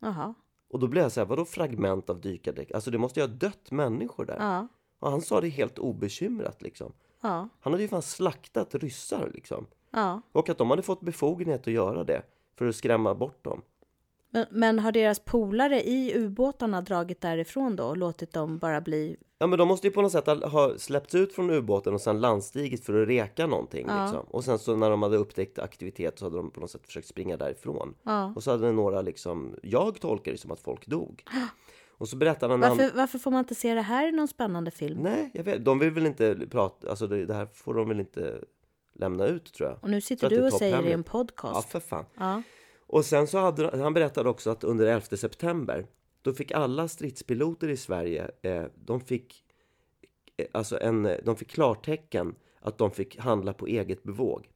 [0.00, 0.34] Jaha.
[0.70, 2.74] Och då blev jag så här, vadå fragment av dykardräkter?
[2.74, 4.36] Alltså det måste ju ha dött människor där.
[4.38, 4.68] Ja.
[4.98, 6.92] Och han sa det helt obekymrat liksom.
[7.20, 7.48] Ja.
[7.60, 9.66] Han hade ju fan slaktat ryssar liksom.
[9.90, 10.20] Ja.
[10.32, 12.22] Och att de hade fått befogenhet att göra det.
[12.58, 13.62] För att skrämma bort dem.
[14.30, 19.16] Men, men har deras polare i ubåtarna dragit därifrån då och låtit dem bara bli...
[19.38, 22.20] Ja men de måste ju på något sätt ha släppts ut från ubåten och sen
[22.20, 24.02] landstigit för att reka någonting Ja.
[24.02, 24.20] liksom.
[24.30, 27.06] Och sen så när de hade upptäckt aktivitet så hade de på något sätt försökt
[27.08, 27.94] springa därifrån.
[28.02, 28.32] Ja.
[28.36, 31.24] Och så hade några liksom, jag tolkar det som att folk dog.
[31.98, 34.70] Och så berättar han- Varför, varför får man inte se det här i någon spännande
[34.70, 34.98] film?
[35.02, 38.00] Nej, jag vet, de vill väl inte prata, alltså det, det här får de väl
[38.00, 38.40] inte
[38.98, 39.78] lämna ut tror jag.
[39.82, 41.34] Och nu sitter du och säger det i en topphemligt.
[41.42, 41.70] Ja, podcast.
[41.70, 42.04] för fan.
[42.14, 42.42] Ja.
[42.86, 45.86] Och sen så hade han berättade också att under 11 september
[46.22, 49.44] då fick alla stridspiloter i Sverige, eh, de fick
[50.36, 54.48] eh, alltså en, de fick klartecken att de fick handla på eget bevåg.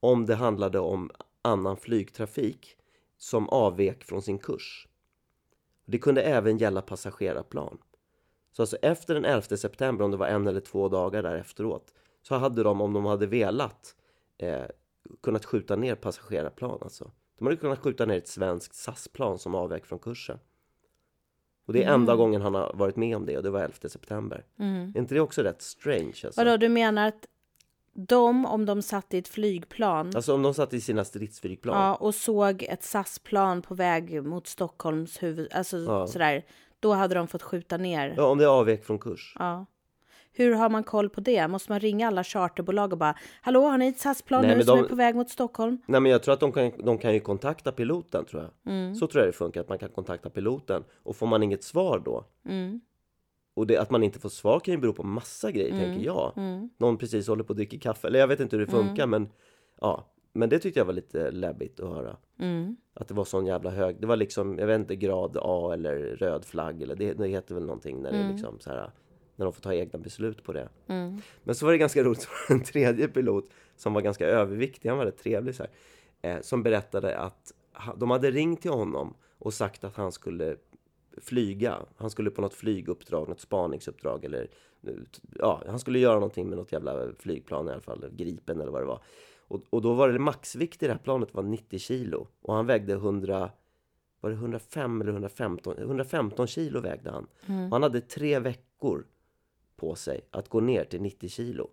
[0.00, 1.10] Om det handlade om
[1.42, 2.76] annan flygtrafik
[3.18, 4.88] som avvek från sin kurs.
[5.84, 7.78] Det kunde även gälla passagerarplan.
[8.52, 11.94] Så alltså efter den 11 september, om det var en eller två dagar där efteråt,
[12.22, 13.94] så hade de, om de hade velat,
[14.38, 14.62] eh,
[15.22, 17.10] kunnat skjuta ner passagerarplan alltså.
[17.38, 20.38] De hade kunnat skjuta ner ett svenskt SAS-plan som avvek från kursen.
[21.66, 23.74] Och det är enda gången han har varit med om det och det var 11
[23.88, 24.44] september.
[24.56, 26.14] Är inte det också rätt strange?
[26.24, 26.44] Alltså?
[26.44, 27.26] Vadå, du menar att
[27.92, 31.76] de, om de satt i ett flygplan Alltså om de satt i sina stridsflygplan.
[31.82, 36.06] ja, och såg ett SAS-plan på väg mot Stockholms huvud, alltså Ja.
[36.06, 36.44] sådär,
[36.80, 38.14] då hade de fått skjuta ner.
[38.16, 39.36] Ja, om det avvek från kurs.
[39.38, 39.66] Ja.
[40.32, 41.48] Hur har man koll på det?
[41.48, 44.84] Måste man ringa alla charterbolag och bara Hallå, har ni ett SAS-plan nu som de-
[44.84, 45.78] är på väg mot Stockholm?
[45.86, 48.72] Nej men jag tror att de kan, de kan ju kontakta piloten tror jag.
[48.74, 48.94] Mm.
[48.94, 50.84] Så tror jag det funkar, att man kan kontakta piloten.
[51.02, 52.24] Och får man inget svar då.
[52.48, 52.80] Mm.
[53.54, 55.80] Och det, att man inte får svar kan ju bero på massa grejer Mm.
[55.84, 56.32] tänker jag.
[56.78, 58.08] Någon precis håller på att dricka kaffe.
[58.08, 59.28] Eller jag vet inte hur det funkar men
[59.80, 60.06] ja.
[60.32, 62.16] Men det tyckte jag var lite läbbigt att höra.
[62.38, 62.76] Mm.
[62.94, 64.00] Att det var sån jävla hög.
[64.00, 66.82] Det var liksom, jag vet inte, grad A eller röd flagg.
[66.82, 68.90] Eller det, det heter väl någonting när det är liksom så här.
[69.40, 70.68] När de får ta egna beslut på det.
[70.86, 71.20] Mm.
[71.44, 75.06] Men så var det ganska roligt, en tredje pilot som var ganska överviktig, han var
[75.06, 75.70] rätt trevlig så här,
[76.30, 77.52] eh, som berättade att
[77.96, 80.56] de hade ringt till honom och sagt att han skulle
[81.16, 81.78] flyga.
[81.96, 84.48] Han skulle på något flyguppdrag, något spaningsuppdrag eller
[85.38, 88.82] ja, han skulle göra någonting med något jävla flygplan i alla fall, Gripen eller vad
[88.82, 89.02] det var.
[89.48, 92.66] Och, och då var det maxvikt i det här planet var 90 kilo och han
[92.66, 93.50] vägde 100
[94.20, 95.78] var det 105 eller 115?
[95.78, 97.26] 115 kilo vägde han.
[97.66, 99.06] Och han hade tre veckor
[99.80, 101.68] på sig att gå ner till 90 kilo.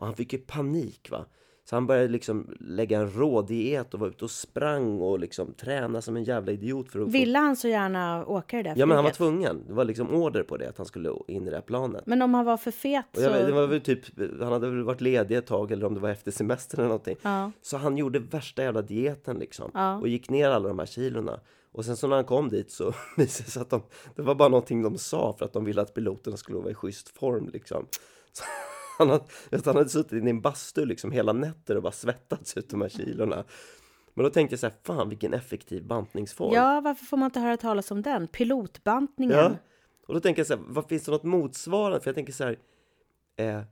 [0.00, 1.24] Och han fick ju panik va.
[1.64, 5.54] Så han började liksom lägga en rå diet och var ute och sprang och liksom
[5.54, 7.08] träna som en jävla idiot för att.
[7.08, 9.16] Ville han så gärna åka det där Ja men han var flyget?
[9.16, 9.64] tvungen.
[9.66, 12.06] Det var liksom order på det att han skulle in i det här planet.
[12.06, 13.54] Men om han var för fet jag, vet- det så...
[13.54, 14.00] var väl typ,
[14.40, 17.16] han hade väl varit ledig ett tag eller om det var efter semestern eller någonting.
[17.22, 17.52] Ja.
[17.62, 19.70] Så han gjorde värsta jävla dieten liksom.
[19.74, 19.96] Ja.
[19.98, 21.40] Och gick ner alla de här kilorna.
[21.78, 22.84] Och sen så när han kom dit så
[23.16, 23.82] visade det sig att de,
[24.16, 26.74] det var bara någonting de sa för att de ville att piloterna skulle vara i
[26.74, 27.86] schysst form liksom.
[28.32, 28.44] Så
[28.98, 29.24] han, hade,
[29.64, 32.88] han hade suttit i en bastu liksom hela nätter och bara svettats ut de här
[32.88, 33.44] kilorna.
[34.14, 36.54] Men då tänkte jag så här, fan vilken effektiv bantningsform.
[36.54, 38.28] ja, varför får man inte höra talas om den?
[38.28, 39.36] Pilotbantningen.
[39.36, 39.52] Ja.
[40.06, 42.00] Och då tänker jag så här, vad finns det något motsvarande?
[42.00, 42.58] För jag tänker så här,
[43.36, 43.62] eh,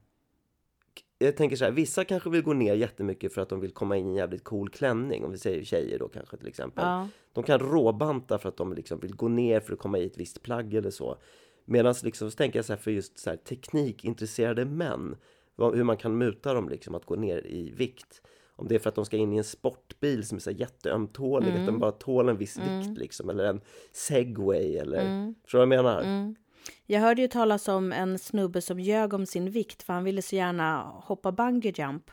[1.19, 3.97] jag tänker så här, vissa kanske vill gå ner jättemycket för att de vill komma
[3.97, 5.25] in i en jävligt cool klänning.
[5.25, 6.83] Om vi säger tjejer då kanske till exempel.
[6.85, 7.07] Ja.
[7.33, 10.17] De kan råbanta för att de liksom vill gå ner för att komma i ett
[10.17, 11.17] visst plagg eller så.
[11.65, 15.15] Medan liksom, så tänker jag så här för just så här, teknikintresserade män,
[15.55, 18.21] vad, hur man kan muta dem liksom att gå ner i vikt.
[18.55, 21.51] Om det är för att de ska in i en sportbil som är så jätteömtålig,
[21.51, 23.29] att de bara tål en viss vikt liksom.
[23.29, 26.35] Eller en segway eller, förstår du vad jag menar?
[26.85, 30.21] Jag hörde ju talas om en snubbe som ljög om sin vikt för han ville
[30.21, 32.11] så gärna hoppa bungee jump.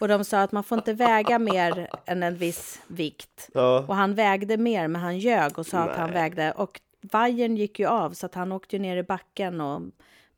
[0.00, 3.50] Och de sa att man får inte väga mer än en viss vikt.
[3.54, 3.84] Ja.
[3.88, 6.22] Och han vägde mer, men han ljög och sa att han Nej.
[6.22, 6.52] vägde.
[6.52, 9.82] Och vajern gick ju av, så att han åkte ner i backen och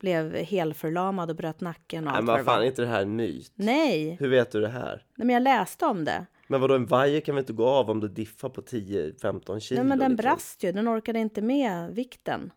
[0.01, 3.03] blev helförlamad och bröt nacken och Nej allt men vad fan, är inte det här
[3.03, 3.53] en myt?
[3.55, 5.05] Nej, Hur vet du det här?
[5.15, 6.27] Nej, men jag läste om det.
[6.47, 9.81] Men vadå, en vajer kan väl inte gå av om du diffar på 10-15 kilo?
[9.81, 10.17] Nej, men den liksom?
[10.17, 12.51] brast ju, den orkade inte med vikten.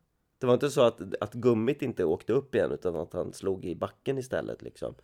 [0.43, 3.65] Det var inte så att, att gummit inte åkte upp igen utan att han slog
[3.65, 4.95] i backen istället liksom.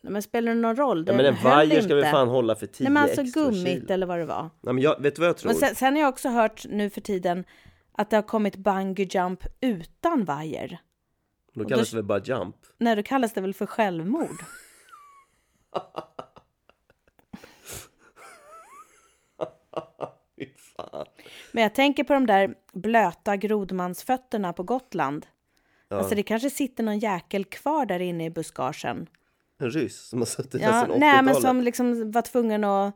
[0.00, 0.98] Men spelar det någon roll?
[0.98, 3.42] Ja, Den men en vajer ska väl fan hålla för 10 Nej, men alltså extra
[3.42, 3.92] gummit kilo.
[3.92, 4.50] eller vad det var.
[4.60, 5.48] Nej, men jag, vet du vad jag tror?
[5.48, 7.44] Men sen, sen har jag också hört nu för tiden
[7.92, 10.78] att det har kommit bungee jump utan vajer.
[11.54, 12.56] Då kallas då- det väl bara jump?
[12.78, 14.36] Nej, då kallas det väl för självmord.
[20.76, 21.06] fan.
[21.52, 25.26] Men jag tänker på de där blöta grodmansfötterna på Gotland.
[25.88, 29.06] Alltså det kanske sitter någon jäkel kvar där inne i buskagen.
[29.58, 31.42] En ryss som har suttit där Ja, sedan nej, men 80-talet.
[31.42, 32.94] som liksom var tvungen att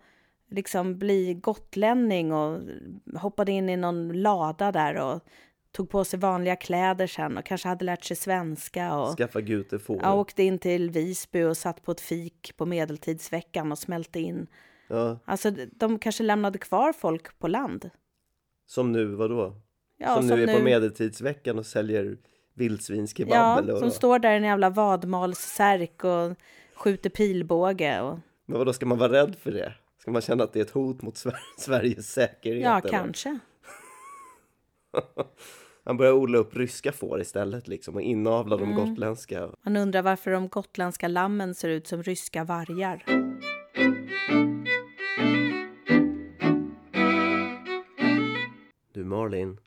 [0.50, 2.60] liksom bli gotlänning och
[3.14, 5.20] hoppade in i någon lada där och
[5.72, 10.00] tog på sig vanliga kläder sen och kanske hade lärt sig svenska och Skaffa gutefår.
[10.02, 14.46] jag åkte in till Visby och satt på ett fik på medeltidsveckan och smälte in.
[14.88, 17.90] Ja, Alltså de kanske lämnade kvar folk på land.
[18.66, 19.60] som nu, vadå?
[19.98, 22.18] Ja, som, nu är på medeltidsveckan och säljer
[22.54, 26.36] vildsvinskebab Ja, eller som står där i en jävla vadmalssärk och
[26.74, 28.00] skjuter pilbåge.
[28.00, 29.72] Och, Men vadå, ska man vara rädd för det?
[29.98, 32.62] Ska man känna att det är ett hot mot Sver- Sveriges säkerhet?
[32.64, 32.88] ja, eller?
[32.90, 33.38] kanske.
[35.84, 38.76] Han börjar odla upp ryska får istället liksom och inavla de Mm.
[38.88, 39.48] gotländska.
[39.62, 43.04] Man undrar varför de gotländska lammen ser ut som ryska vargar.
[48.92, 49.60] Du Marlin,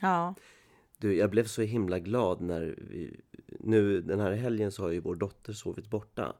[0.00, 0.34] Ja,
[0.98, 3.20] du, jag blev så himla glad när vi,
[3.60, 6.36] nu den här helgen så har ju vår dotter sovit borta.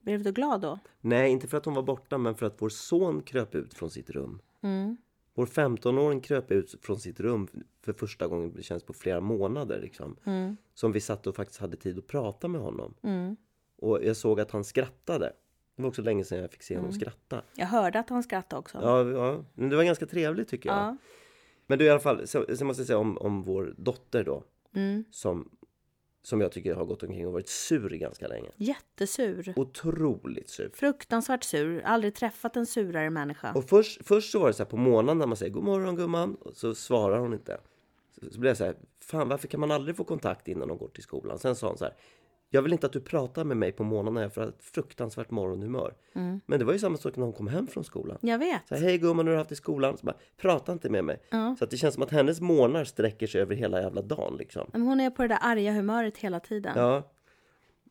[0.00, 0.78] blev du glad då?
[1.00, 3.90] Nej, inte för att hon var borta, men för att vår son kröp ut från
[3.90, 4.40] sitt rum.
[4.60, 4.96] Mm.
[5.34, 7.48] Vår 15-åring kröp ut från sitt rum
[7.80, 10.16] för första gången, det känns på flera månader liksom.
[10.24, 10.56] Mm.
[10.74, 12.94] Som vi satt och faktiskt hade tid att prata med honom.
[13.02, 13.36] Mm.
[13.76, 15.32] Och jag såg att han skrattade.
[15.82, 17.42] Det var också länge sedan jag fick se honom skratta.
[17.54, 18.78] Jag hörde att han skrattade också.
[18.82, 20.78] Ja, ja, men det var ganska trevligt tycker jag.
[20.78, 20.96] Ja.
[21.66, 24.44] Men du i alla fall, så måste jag säga om, om vår dotter då.
[24.74, 25.04] Mm.
[25.10, 25.50] Som,
[26.22, 28.50] som jag tycker har gått omkring och varit sur ganska länge.
[28.56, 29.52] Jättesur.
[29.56, 30.70] Otroligt sur.
[30.74, 31.82] Fruktansvärt sur.
[31.84, 33.52] Aldrig träffat en surare människa.
[33.52, 35.96] Och först, först så var det så här på morgonen när man säger god morgon
[35.96, 37.60] gumman och så svarar hon inte.
[38.20, 40.78] Så, så blev jag så här, fan varför kan man aldrig få kontakt innan de
[40.78, 41.38] går till skolan?
[41.38, 41.94] Sen sa hon så här,
[42.54, 45.30] jag vill inte att du pratar med mig på morgonen när jag får ett fruktansvärt
[45.30, 45.94] morgonhumör.
[46.46, 48.18] Men det var ju samma sak när hon kom hem från skolan.
[48.20, 48.68] Jag vet.
[48.68, 49.98] Så här, hej gumman, hur har du haft i skolan?
[49.98, 51.22] Så bara, prata inte med mig.
[51.58, 54.70] Så att det känns som att hennes morgnar sträcker sig över hela jävla dagen liksom.
[54.72, 56.72] Men hon är på det där arga humöret hela tiden.
[56.76, 57.12] Ja.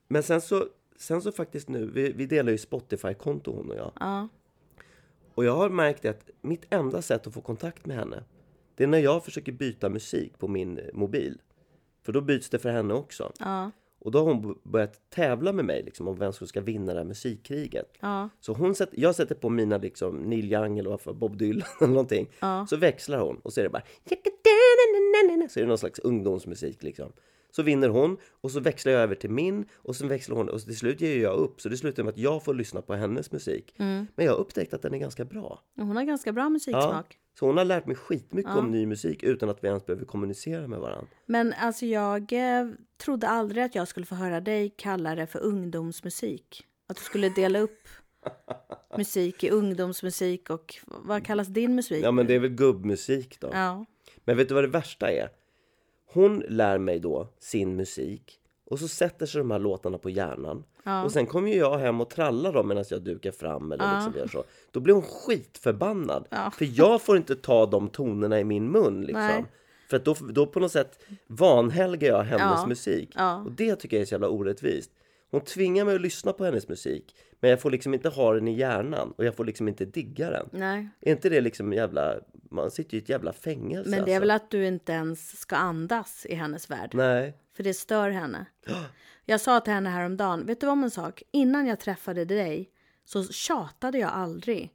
[0.08, 0.66] Men sen så,
[0.98, 3.92] sen så faktiskt nu, vi, vi delar ju Spotify-konto hon och jag.
[4.00, 4.28] Ja.
[5.34, 8.24] Och jag har märkt att mitt enda sätt att få kontakt med henne,
[8.76, 11.42] det är när jag försöker byta musik på min mobil.
[12.04, 13.32] För då byts det för henne också.
[13.40, 13.72] Ja.
[14.02, 17.00] Och då har hon börjat tävla med mig liksom, om vem som ska vinna det
[17.00, 17.94] här musikkriget.
[18.00, 18.30] Ja.
[18.40, 22.28] Så hon sätter, jag sätter på mina liksom Neil Young eller Bob Dylan eller någonting.
[22.70, 23.84] Så växlar hon och så är det bara
[25.50, 27.12] så är det någon slags ungdomsmusik liksom.
[27.52, 30.62] Så vinner hon och så växlar jag över till min och sen växlar hon och
[30.62, 31.62] till slut ger jag upp.
[31.62, 33.74] Så det slutar med att jag får lyssna på hennes musik.
[33.78, 35.60] Men jag har upptäckt att den är ganska bra.
[35.76, 37.18] Hon har ganska bra Ja, musiksmak.
[37.40, 40.68] Så hon har lärt mig skitmycket om ny musik utan att vi ens behöver kommunicera
[40.68, 41.08] med varandra.
[41.26, 42.68] Men alltså jag eh,
[42.98, 46.66] trodde aldrig att jag skulle få höra dig kalla det för ungdomsmusik.
[46.88, 47.88] Att du skulle dela upp
[48.98, 52.04] musik i ungdomsmusik och vad kallas din musik?
[52.04, 53.50] Ja men det är väl gubbmusik då.
[53.54, 53.86] Ja.
[54.26, 55.30] Men vet du vad det värsta är?
[56.14, 60.64] Hon lär mig då sin musik och så sätter sig de här låtarna på hjärnan.
[61.04, 64.20] Och sen kommer ju jag hem och trallar dem medan jag dukar fram eller liksom
[64.20, 64.44] gör så.
[64.72, 66.28] Då blir hon skitförbannad.
[66.58, 69.22] För jag får inte ta de tonerna i min mun liksom.
[69.28, 69.46] Nej.
[69.90, 72.66] För att då, då på något sätt vanhelgar jag hennes Ja.
[72.68, 73.10] musik.
[73.16, 73.36] Ja.
[73.38, 74.92] Och det tycker jag är så jävla orättvist.
[75.32, 77.16] Hon tvingar mig att lyssna på hennes musik.
[77.40, 79.14] Men jag får liksom inte ha den i hjärnan.
[79.18, 80.50] Och jag får liksom inte digga den.
[80.52, 80.90] Nej.
[81.02, 82.16] Är inte det liksom jävla...
[82.52, 84.20] Man sitter ju i ett jävla fängelse Men det är alltså.
[84.20, 86.90] väl att du inte ens ska andas i hennes värld.
[86.94, 87.34] Nej.
[87.56, 88.46] För det stör henne.
[89.32, 91.24] Jag sa till henne häromdagen, vet du om en sak?
[91.32, 92.70] Innan jag träffade dig
[93.06, 94.72] så tjatade jag aldrig.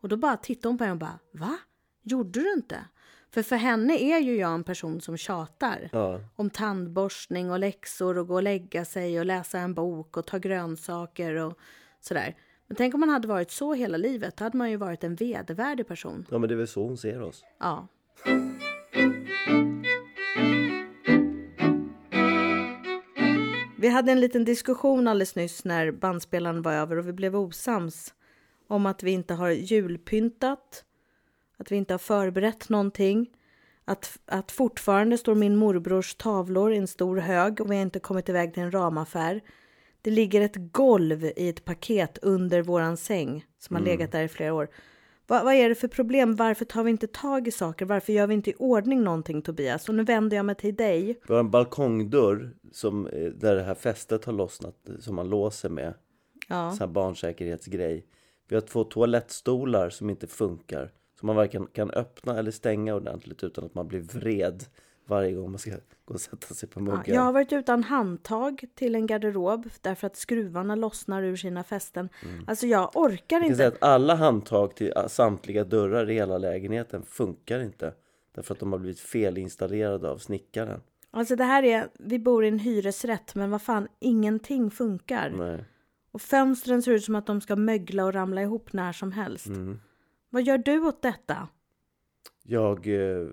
[0.00, 1.58] Och då bara tittade hon på mig och bara, va?
[2.02, 2.84] Gjorde du inte?
[3.30, 5.88] För för henne är ju jag en person som tjatar.
[5.92, 6.20] Ja.
[6.36, 10.38] Om tandborstning och läxor och gå och lägga sig och läsa en bok och ta
[10.38, 11.58] grönsaker och
[12.00, 12.36] sådär.
[12.66, 15.14] Men tänk om man hade varit så hela livet, då hade man ju varit en
[15.14, 16.26] vedervärdig person.
[16.30, 17.44] Ja men det är väl så hon ser oss.
[17.58, 17.88] Ja.
[23.80, 28.14] Vi hade en liten diskussion alldeles nyss när bandspelaren var över och vi blev osams
[28.68, 30.84] om att vi inte har julpyntat,
[31.58, 33.30] att vi inte har förberett någonting,
[33.84, 38.00] att, att fortfarande står min morbrors tavlor i en stor hög och vi har inte
[38.00, 39.40] kommit iväg till en ramaffär.
[40.02, 44.28] Det ligger ett golv i ett paket under våran säng som har legat där i
[44.28, 44.68] flera år.
[45.28, 46.36] Vad, vad är det för problem?
[46.36, 47.86] Varför tar vi inte tag i saker?
[47.86, 49.88] Varför gör vi inte i ordning någonting Tobias?
[49.88, 51.20] Och nu vänder jag mig till dig.
[51.28, 55.28] Vi har en balkongdörr som, eh, där det här fästet har lossnat eh, som man
[55.28, 55.94] låser med.
[56.48, 56.70] Ja.
[56.70, 58.06] Sån här barnsäkerhetsgrej.
[58.48, 60.92] Vi har två toalettstolar som inte funkar.
[61.20, 64.64] Som man varken kan öppna eller stänga ordentligt utan att man blir vred
[65.08, 65.70] varje gång man ska
[66.04, 67.14] gå och sätta sig på Ja, muggen.
[67.14, 72.08] jag har varit utan handtag till en garderob därför att skruvarna lossnar ur sina fästen.
[72.46, 73.56] Alltså jag orkar Jag inte.
[73.56, 77.94] säga att alla handtag till samtliga dörrar i hela lägenheten funkar inte.
[78.34, 80.80] Därför att de har blivit felinstallerade av snickaren.
[81.10, 85.30] Alltså det här är, vi bor i en hyresrätt men vad fan, ingenting funkar.
[85.38, 85.64] Nej.
[86.10, 89.46] Och fönstren ser ut som att de ska mögla och ramla ihop när som helst.
[89.46, 89.80] Mm.
[90.30, 91.48] Vad gör du åt detta?
[92.42, 93.26] Jag eh,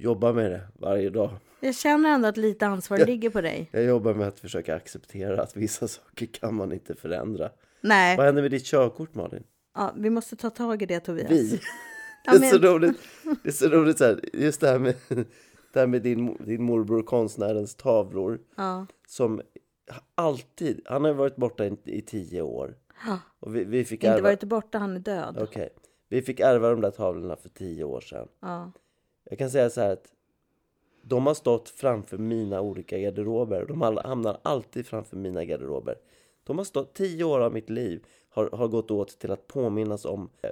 [0.00, 1.30] jobbar med det varje dag.
[1.60, 3.68] Jag känner ändå att lite ansvar ligger på dig.
[3.72, 7.50] Jag jobbar med att försöka acceptera att vissa saker kan man inte förändra.
[7.80, 9.44] Nej, Vad händer med ditt körkort Malin?
[9.74, 11.30] ja, vi måste ta tag i det Tobias.
[11.30, 11.60] Vi?
[12.24, 12.96] Det är så roligt,
[13.42, 14.94] det är så roligt så här, just det här med,
[15.72, 18.40] det här med din, din morbror konstnärens tavlor.
[18.56, 18.86] Ja.
[19.06, 19.40] Som
[20.14, 22.76] alltid, han har varit borta i, i tio år.
[23.06, 23.18] Ja.
[23.40, 25.38] Och vi, vi fick Inte ärva, varit borta, han är död.
[25.40, 25.68] Okej.
[26.08, 28.28] Vi fick ärva de där tavlorna för tio år sedan.
[28.40, 28.72] Ja.
[29.30, 30.12] Jag kan säga så här att
[31.02, 33.64] de har stått framför mina olika garderober.
[33.68, 35.98] De hamnar alltid framför mina garderober.
[36.44, 40.04] De har stått, tio år av mitt liv har, har gått åt till att påminnas
[40.04, 40.50] om eh,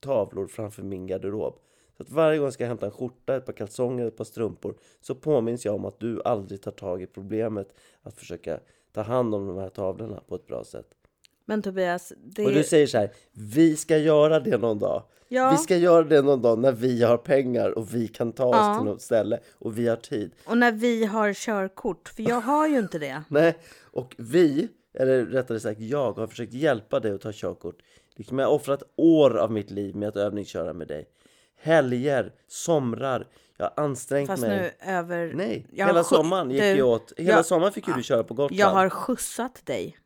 [0.00, 1.58] tavlor framför min garderob.
[1.96, 4.74] Så att varje gång jag ska hämta en skjorta, ett par kalsonger, ett par strumpor
[5.00, 8.60] så påminns jag om att du aldrig tar tag i problemet att försöka
[8.92, 10.94] ta hand om de här tavlorna på ett bra sätt.
[11.50, 15.02] Men Tobias, det Och du säger så här, vi ska göra det någon dag.
[15.28, 15.50] Ja.
[15.50, 18.56] Vi ska göra det någon dag när vi har pengar och vi kan ta oss
[18.56, 18.76] Ja.
[18.78, 20.30] till något ställe och vi har tid.
[20.46, 23.22] och när vi har körkort, för jag har ju inte det.
[23.28, 27.76] Nej, och vi, eller rättare sagt jag, har försökt hjälpa dig att ta körkort.
[28.16, 31.06] Liksom jag har offrat år av mitt liv med att övningsköra med dig.
[31.62, 33.26] Helger, somrar,
[33.56, 34.72] jag har ansträngt Fast mig.
[34.82, 35.32] nu över...
[35.34, 37.12] Nej, Jag hela sommaren gick du, ju åt.
[37.16, 38.60] Hela jag- sommaren fick ju du köra på Gotland.
[38.60, 39.96] Jag har skjutsat dig.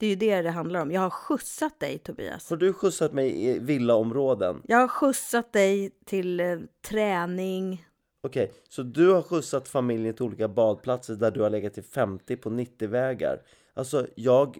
[0.00, 0.90] Det är ju det det handlar om.
[0.90, 2.50] Jag har skjutsat dig, Tobias.
[2.50, 4.62] Har du skjutsat mig i villaområden?
[4.66, 7.86] Jag har skjutsat dig till eh, träning.
[8.22, 12.36] Okej, så du har skjutsat familjen till olika badplatser där du har legat till 50
[12.36, 13.38] på 90-vägar.
[13.74, 14.58] Alltså, jag...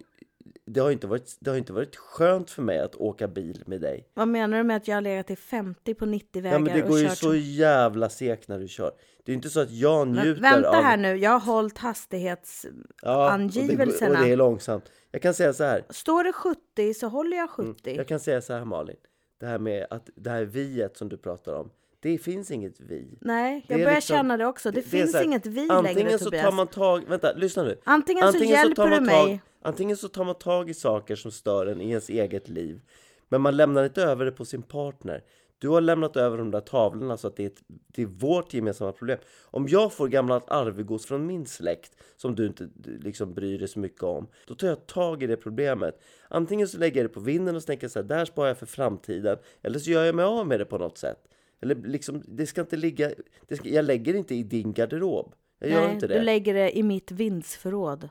[0.72, 3.80] Det har, inte varit, det har inte varit skönt för mig att åka bil med
[3.80, 4.08] dig.
[4.14, 6.74] Vad menar du med att jag har legat till 50 på 90 vägar Ja, men
[6.74, 8.92] det går ju kört så jävla segt när du kör.
[9.24, 10.82] Det är inte så att jag Men njuter Vänta av...
[10.82, 12.66] här nu, jag har hållit hastighets...
[13.02, 13.40] Ja, och.
[13.40, 13.62] Det,
[14.08, 14.84] och det är långsamt.
[15.10, 15.84] Jag kan säga så här.
[15.90, 17.96] Står det 70 så håller jag 70.
[17.96, 18.96] Jag kan säga så här Malin.
[19.40, 21.70] Det här med att det här viet som du pratar om.
[22.02, 23.18] Det finns inget vi.
[23.20, 24.70] Nej, Det jag börjar liksom- känna det också.
[24.70, 26.44] Det, är finns så här, inget vi Antingen längre, så Tobias.
[26.44, 27.04] tar man tag...
[27.08, 27.78] Vänta, lyssna nu.
[27.84, 29.42] Antingen, så hjälper tar man du tag, mig.
[29.62, 32.80] Antingen så tar man tag i saker som stör en i ens eget liv.
[33.28, 35.22] Men man lämnar inte över det på sin partner.
[35.58, 38.54] Du har lämnat över de där tavlorna så att det är, ett, det är vårt
[38.54, 39.18] gemensamma problem.
[39.44, 43.78] Om jag får gamla arvegods från min släkt som du inte liksom bryr dig så
[43.78, 46.00] mycket om, då tar jag tag i det problemet.
[46.28, 48.58] Antingen så lägger jag det på vinden och så tänker så här, där sparar jag
[48.58, 49.38] för framtiden.
[49.62, 51.18] Eller så gör jag mig av med det på något sätt.
[51.62, 53.10] Eller liksom, det ska inte ligga,
[53.50, 55.34] ska, jag lägger inte i din garderob.
[55.58, 56.22] Jag gör Nej, inte du det.
[56.22, 58.08] lägger det i mitt vindsförråd.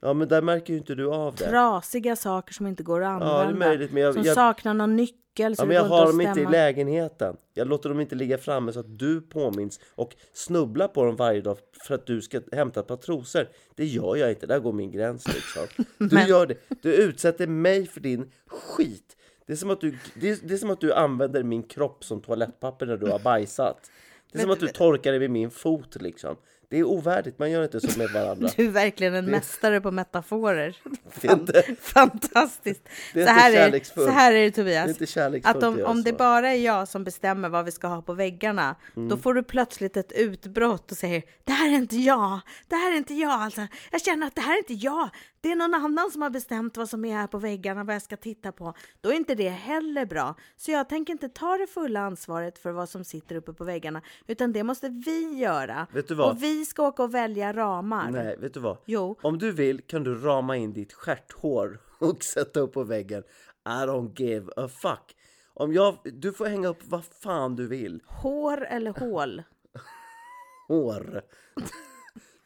[0.00, 1.44] Ja men där märker ju inte du av det.
[1.48, 3.66] Trasiga saker som inte går att Ja, det är använda.
[3.66, 5.56] möjligt, men jag- som jag- saknar någon nyckel.
[5.56, 7.36] Så Ja, men jag har dem inte i lägenheten.
[7.54, 11.40] Jag låter dem inte ligga framme så att du påminns och snubblar på dem varje
[11.40, 11.56] dag
[11.86, 13.48] för att du ska hämta ett par trosor.
[13.74, 15.84] Det gör jag inte, där går min gräns liksom.
[16.08, 16.54] Du Men- gör det.
[16.82, 19.16] Du utsätter mig för din skit.
[19.48, 22.04] Det är, som att du, det, är, det är som att du använder min kropp
[22.04, 23.90] som toalettpapper när du har bajsat.
[24.32, 26.36] Det är som att du torkar dig med min fot liksom.
[26.70, 28.48] Det är ovärdigt, man gör inte så med varandra.
[28.56, 30.76] Du är verkligen en mästare på metaforer.
[31.20, 32.88] Det är inte, Fantastiskt.
[33.14, 34.88] Det är så, inte här är, så här är det det är Tobias.
[34.88, 36.16] inte kärleksfullt Att om, om det så.
[36.16, 39.08] bara är jag som bestämmer vad vi ska ha på väggarna, Mm.
[39.08, 42.92] då får du plötsligt ett utbrott och säger det här är inte jag, det här
[42.92, 43.66] är inte jag alltså.
[43.92, 45.08] Jag känner att det här är inte jag,
[45.40, 48.02] det är någon annan som har bestämt vad som är här på väggarna, vad jag
[48.02, 48.74] ska titta på.
[49.00, 50.34] Då är inte det heller bra.
[50.56, 54.02] Så jag tänker inte ta det fulla ansvaret för vad som sitter uppe på väggarna,
[54.26, 55.86] utan det måste vi göra.
[55.92, 56.30] Vet du vad?
[56.30, 58.10] Och vi ska åka och välja ramar.
[58.10, 58.76] Nej, vet du vad?
[58.84, 59.16] Jo.
[59.22, 63.22] Om du vill kan du rama in ditt stjärthår och sätta upp på väggen.
[63.66, 65.16] I don't give a fuck.
[65.54, 68.02] Om jag, du får hänga upp vad fan du vill.
[68.06, 69.42] Hår eller hål?
[70.68, 71.22] Hår.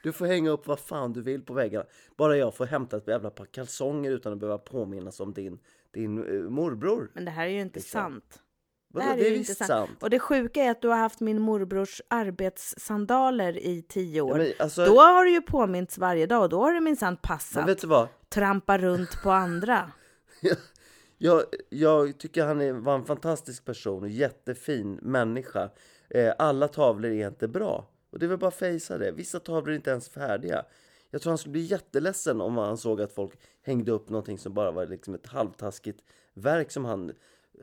[0.03, 1.85] Du får hänga upp vad fan du vill på väggarna.
[2.17, 5.59] Bara jag får hämta ett jävla par kalsonger utan att behöva påminnas om din,
[5.91, 7.11] din eh, morbror.
[7.15, 8.43] Men det här är ju inte sant.
[8.93, 9.91] Vadå, här det är visst inte sant.
[10.01, 14.39] Och det sjuka är att du har haft min morbrors arbetssandaler i tio år.
[14.39, 17.17] men alltså- Då har du ju påmints varje dag och då har du minsann Men
[17.17, 17.69] passat.
[17.69, 18.09] vet du vad?
[18.29, 19.91] Trampa runt på andra.
[21.19, 25.71] Jag, jag tycker han är, var en fantastisk person och jättefin människa.
[26.11, 27.89] Eh, alla tavlor är inte bra.
[28.11, 29.13] Och det är väl bara att fejsa det.
[29.13, 30.65] Vissa tavlor är inte ens färdiga.
[31.11, 33.33] Jag tror han skulle bli jätteledsen om han såg att folk
[33.63, 36.01] hängde upp någonting som bara var liksom ett halvtaskigt
[36.35, 37.13] verk som han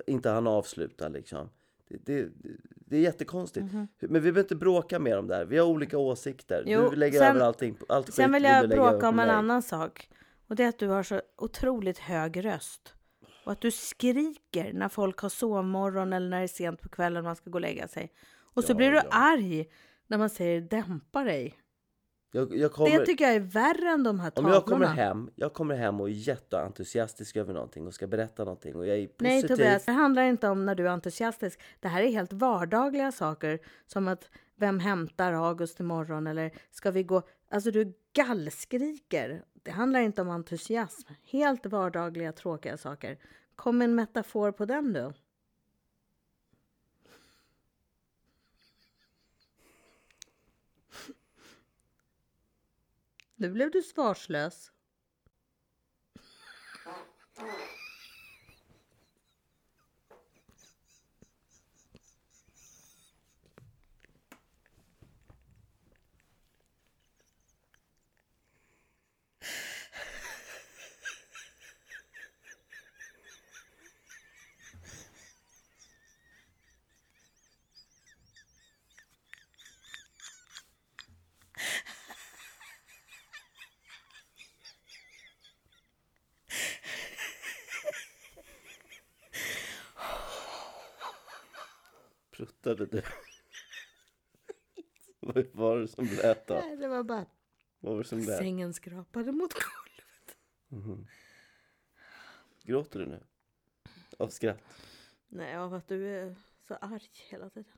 [0.08, 1.08] inte hann avsluta.
[1.08, 1.50] Liksom.
[1.88, 2.30] Det, det,
[2.76, 3.66] det är jättekonstigt.
[3.74, 5.46] Men vi behöver inte bråka mer om det här.
[5.46, 6.64] Vi har olika åsikter.
[6.66, 7.78] Jo, du lägger sen- över allting.
[7.90, 10.10] Allt Sen vill jag bråka om en annan sak.
[10.48, 12.94] Och det är att du har så otroligt hög röst.
[13.46, 17.24] Och att du skriker när folk har sovmorgon eller när det är sent på kvällen
[17.24, 18.14] man ska gå och lägga sig.
[18.54, 19.04] Och så Ja, blir du ja.
[19.12, 19.68] arg
[20.08, 21.60] när man säger dämpa dig.
[22.32, 23.00] Jag, jag kommer...
[23.00, 24.56] Det tycker jag är värre än de här Om tavlorna.
[24.56, 28.76] jag kommer hem, jag kommer hem och är jätteentusiastisk över någonting och ska berätta någonting
[28.76, 29.28] och jag är positiv.
[29.28, 31.60] Nej Tobias, det handlar inte om när du är entusiastisk.
[31.80, 33.60] Det här är helt vardagliga saker.
[33.88, 37.22] Som att vem hämtar August imorgon eller ska vi gå...
[37.52, 39.44] Alltså du gallskriker.
[39.64, 41.08] Det handlar inte om entusiasm.
[41.32, 43.18] Helt vardagliga tråkiga saker.
[43.56, 45.14] Kom en metafor på den du.
[53.42, 54.72] Nu blev du svarslös.
[92.76, 93.02] Pruttade du?
[95.20, 96.54] Vad var det som lät då?
[96.54, 97.26] Nej, det var bara
[97.80, 98.38] Vad var det som lät?
[98.38, 101.08] sängen skrapade mot golvet.
[102.64, 103.24] Gråter du nu?
[104.18, 104.64] Av skratt?
[105.28, 106.36] Nej, av att du är
[106.68, 107.78] så arg hela tiden.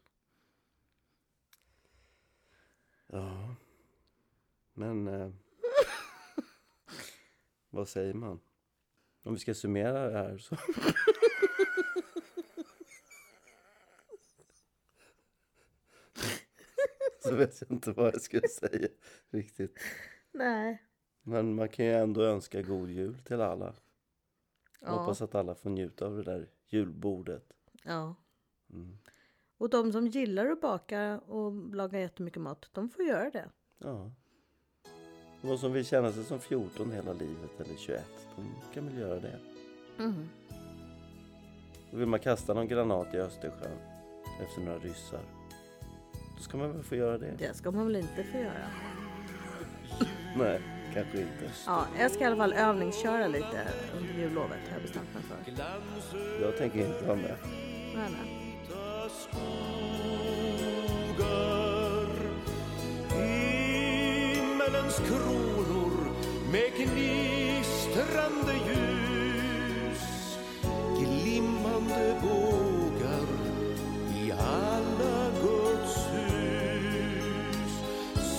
[3.07, 3.55] Ja.
[4.73, 5.07] Men...
[5.07, 5.31] Eh,
[7.69, 8.39] vad säger man?
[9.23, 10.57] Om vi ska summera det här så...
[17.31, 18.87] så vet jag inte vad jag ska säga
[19.29, 19.79] riktigt.
[20.31, 20.83] Nej.
[21.23, 23.73] Men man kan ju ändå önska god jul till alla.
[24.81, 24.89] Ja.
[24.89, 27.53] Hoppas att alla får njuta av det där julbordet.
[27.83, 28.15] Ja.
[29.57, 33.49] Och de som gillar att baka och laga jättemycket mat, de får göra det.
[33.77, 34.11] Ja.
[35.41, 38.05] De som vill känna sig som 14 hela livet eller 21,
[38.35, 39.39] de kan väl göra det.
[41.91, 43.77] Och vill man kasta någon granat i Östersjön
[44.41, 45.40] efter några ryssar,
[46.41, 47.33] då ska man väl få göra det.
[47.37, 48.67] Det ska man väl inte få göra?
[50.37, 50.61] Nej,
[50.93, 51.51] kanske inte.
[51.65, 53.67] Ja, jag ska i alla fall övningsköra lite
[53.97, 55.35] under jullovet har jag bestämt mig för.
[56.41, 57.35] Jag tänker inte vara med.
[57.95, 58.47] Nej, nej.
[64.35, 65.91] Himmelens kronor
[66.51, 70.37] med gnistrande ljus
[70.99, 72.70] Glimmande bågar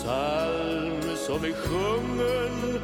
[0.03, 2.80] Psalm som är sjungen